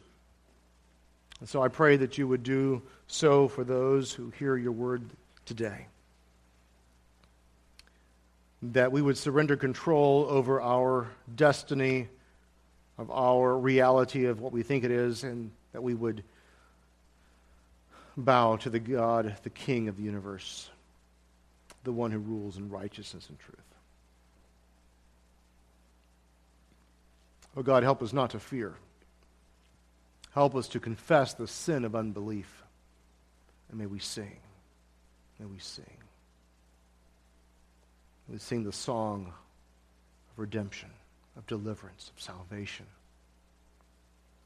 And 1.40 1.48
so 1.48 1.60
I 1.60 1.66
pray 1.66 1.96
that 1.96 2.16
you 2.16 2.28
would 2.28 2.44
do 2.44 2.80
so 3.08 3.48
for 3.48 3.64
those 3.64 4.12
who 4.12 4.30
hear 4.38 4.56
your 4.56 4.70
word 4.70 5.02
today. 5.44 5.86
That 8.62 8.92
we 8.92 9.02
would 9.02 9.18
surrender 9.18 9.56
control 9.56 10.28
over 10.30 10.60
our 10.60 11.08
destiny, 11.34 12.06
of 13.00 13.10
our 13.10 13.56
reality 13.56 14.26
of 14.26 14.40
what 14.40 14.52
we 14.52 14.62
think 14.62 14.84
it 14.84 14.90
is, 14.90 15.24
and 15.24 15.50
that 15.72 15.82
we 15.82 15.94
would 15.94 16.22
bow 18.14 18.56
to 18.56 18.68
the 18.68 18.78
God, 18.78 19.34
the 19.42 19.48
King 19.50 19.88
of 19.88 19.96
the 19.96 20.02
universe, 20.02 20.68
the 21.82 21.92
one 21.92 22.10
who 22.10 22.18
rules 22.18 22.58
in 22.58 22.68
righteousness 22.68 23.26
and 23.30 23.38
truth. 23.38 23.56
Oh 27.56 27.62
God, 27.62 27.82
help 27.82 28.02
us 28.02 28.12
not 28.12 28.30
to 28.30 28.38
fear. 28.38 28.74
Help 30.32 30.54
us 30.54 30.68
to 30.68 30.78
confess 30.78 31.32
the 31.34 31.48
sin 31.48 31.86
of 31.86 31.96
unbelief. 31.96 32.62
And 33.70 33.78
may 33.78 33.86
we 33.86 33.98
sing. 33.98 34.36
May 35.38 35.46
we 35.46 35.58
sing. 35.58 35.96
May 38.28 38.34
we 38.34 38.38
sing 38.38 38.62
the 38.62 38.72
song 38.72 39.32
of 40.32 40.38
redemption, 40.38 40.90
of 41.36 41.46
deliverance, 41.46 42.10
of 42.14 42.22
salvation, 42.22 42.86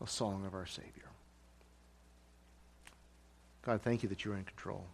a 0.02 0.06
song 0.06 0.44
of 0.46 0.54
our 0.54 0.66
Savior. 0.66 0.90
God, 3.62 3.80
thank 3.82 4.02
you 4.02 4.08
that 4.10 4.24
you're 4.24 4.36
in 4.36 4.44
control. 4.44 4.84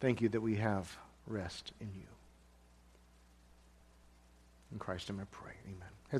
Thank 0.00 0.20
you 0.20 0.28
that 0.30 0.40
we 0.40 0.56
have 0.56 0.96
rest 1.26 1.72
in 1.80 1.88
you. 1.94 2.06
In 4.72 4.78
Christ, 4.78 5.10
I 5.10 5.24
pray. 5.30 5.52
Amen. 5.66 5.95